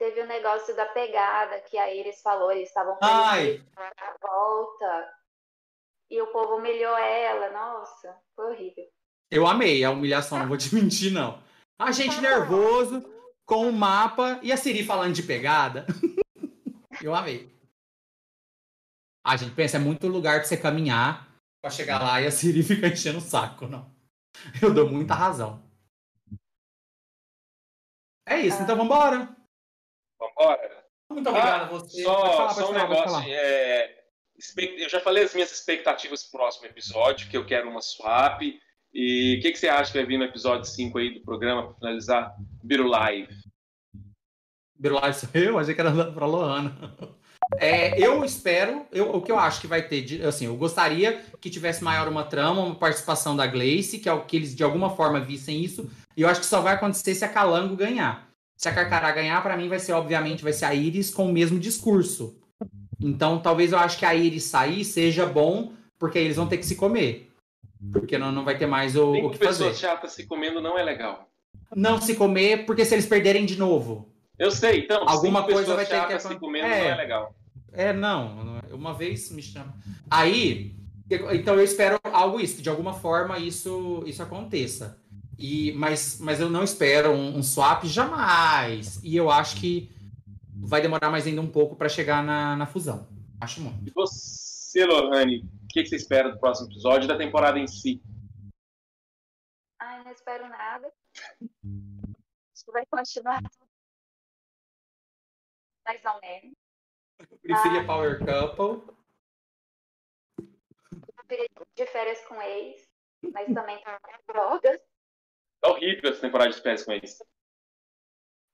[0.00, 5.14] Teve o um negócio da pegada que a Iris falou, eles estavam na volta.
[6.10, 7.50] E o povo humilhou ela.
[7.50, 8.90] Nossa, foi horrível.
[9.30, 11.42] Eu amei a humilhação, não vou te mentir, não.
[11.78, 13.02] A gente nervoso,
[13.44, 15.84] com o mapa e a Siri falando de pegada.
[17.04, 17.54] Eu amei.
[19.22, 21.28] A gente pensa, é muito lugar pra você caminhar
[21.62, 23.94] pra chegar lá e a Siri fica enchendo o saco, não.
[24.62, 25.62] Eu dou muita razão.
[28.26, 29.39] É isso, então vambora.
[30.20, 30.84] Vambora.
[31.10, 32.02] Muito obrigado ah, a você.
[32.02, 33.32] Só, falar, só um falar, negócio.
[33.32, 34.00] É,
[34.78, 38.42] eu já falei as minhas expectativas pro próximo episódio, que eu quero uma swap.
[38.92, 41.64] E o que, que, você acha que vai vir no episódio 5 aí do programa
[41.64, 42.34] para finalizar?
[42.62, 43.34] Biro Live.
[44.76, 45.58] Biro Live sou eu?
[45.58, 46.96] Achei que era pra Loana.
[47.58, 51.50] É, eu espero, eu, o que eu acho que vai ter, assim, eu gostaria que
[51.50, 54.90] tivesse maior uma trama, uma participação da Gleice, que é o que eles de alguma
[54.94, 58.29] forma vissem isso, e eu acho que só vai acontecer se a Calango ganhar.
[58.60, 61.32] Se a Carcará ganhar, para mim vai ser, obviamente, vai ser a Iris com o
[61.32, 62.38] mesmo discurso.
[63.00, 66.66] Então, talvez eu acho que a Iris sair seja bom, porque eles vão ter que
[66.66, 67.32] se comer.
[67.90, 69.64] Porque não, não vai ter mais o, o que fazer.
[69.64, 71.26] pessoa chata se comendo não é legal.
[71.74, 74.12] Não se comer, porque se eles perderem de novo.
[74.38, 75.08] Eu sei, então.
[75.08, 77.34] Alguma coisa vai ter que se comendo é, não é legal.
[77.72, 78.60] É, não.
[78.72, 79.74] Uma vez me chama.
[80.10, 80.76] Aí,
[81.08, 84.99] então eu espero algo isso, que de alguma forma isso, isso aconteça.
[85.40, 89.02] E, mas, mas eu não espero um, um swap jamais.
[89.02, 89.90] E eu acho que
[90.54, 93.08] vai demorar mais ainda um pouco para chegar na, na fusão.
[93.40, 93.88] Acho muito.
[93.88, 98.02] E você, Lohane, o que, que você espera do próximo episódio da temporada em si?
[99.80, 100.92] Ai, não espero nada.
[101.24, 103.40] Acho que vai continuar
[105.86, 106.54] mais ou menos.
[107.18, 107.86] Eu preferia ah.
[107.86, 108.94] Power Couple.
[111.76, 112.88] De férias com ex,
[113.32, 114.89] mas também tá drogas.
[115.60, 117.18] Tá horrível essa temporada de férias com ex.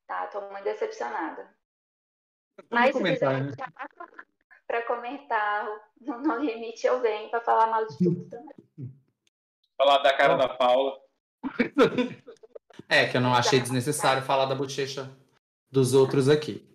[0.06, 1.54] Tá, tô muito decepcionada.
[2.70, 3.52] Mas se quiser né?
[4.66, 5.68] para comentar
[6.00, 8.92] no No Limite, eu venho para falar mal de tudo também.
[9.76, 10.38] Falar da cara oh.
[10.38, 11.00] da Paula.
[12.88, 15.10] É, que eu não achei desnecessário falar da bochecha
[15.70, 16.66] dos outros aqui.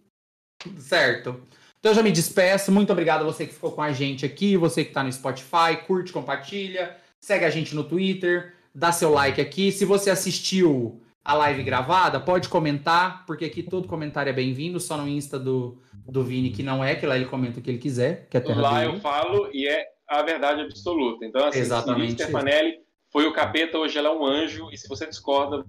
[0.78, 1.48] Certo.
[1.80, 2.72] Então eu já me despeço.
[2.72, 5.84] Muito obrigado a você que ficou com a gente aqui, você que está no Spotify,
[5.88, 9.72] curte, compartilha, segue a gente no Twitter, dá seu like aqui.
[9.72, 14.98] Se você assistiu a live gravada, pode comentar, porque aqui todo comentário é bem-vindo, só
[14.98, 17.78] no Insta do, do Vini, que não é, que lá ele comenta o que ele
[17.78, 18.28] quiser.
[18.30, 18.96] Que é lá dele.
[18.96, 21.26] eu falo e é a verdade absoluta.
[21.26, 22.24] Então, assim, Exatamente.
[22.24, 22.80] Stefanelli
[23.12, 25.66] foi o capeta, hoje ela é um anjo, e se você discorda.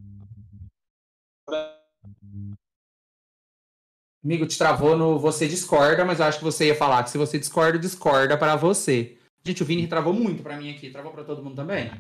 [4.25, 7.19] Amigo, te travou no você discorda, mas eu acho que você ia falar que se
[7.19, 9.19] você discorda, discorda para você.
[9.45, 10.91] Gente, o Vini travou muito para mim aqui.
[10.91, 11.91] Travou para todo mundo também?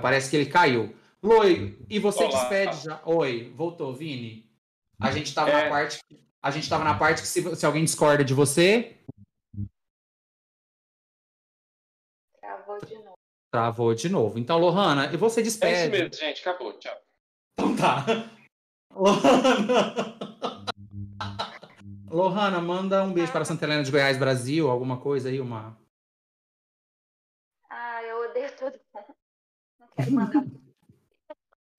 [0.00, 0.94] Parece que ele caiu.
[1.22, 2.32] Loi, e você Olá.
[2.32, 3.00] despede já.
[3.04, 4.48] Oi, voltou, Vini.
[5.00, 5.64] A gente estava é...
[5.64, 6.00] na parte.
[6.42, 8.96] A gente estava na parte que se, se alguém discorda de você.
[12.40, 13.18] Travou de novo.
[13.50, 14.38] Travou de novo.
[14.38, 15.74] Então, Lohana, e você despede.
[15.74, 16.40] É isso mesmo, gente.
[16.48, 16.72] Acabou.
[16.74, 16.96] Tchau.
[17.58, 18.04] Então tá.
[18.94, 20.26] Lohana.
[22.08, 25.76] Lohana, manda um beijo para Santa Helena de Goiás, Brasil, alguma coisa aí, uma.
[27.68, 29.14] Ah, eu odeio todo mundo.
[29.78, 29.85] Não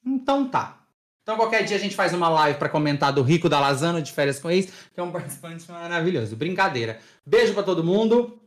[0.06, 0.86] Então tá.
[1.22, 4.14] Então qualquer dia a gente faz uma live para comentar do Rico da Lazana de
[4.14, 6.36] férias com ex, que é um participante maravilhoso.
[6.36, 7.00] Brincadeira.
[7.26, 8.40] Beijo para todo mundo.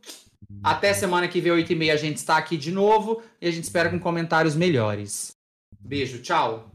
[0.63, 3.51] Até semana que vem, 8 e meia, a gente está aqui de novo e a
[3.51, 5.35] gente espera com comentários melhores.
[5.79, 6.70] Beijo, tchau.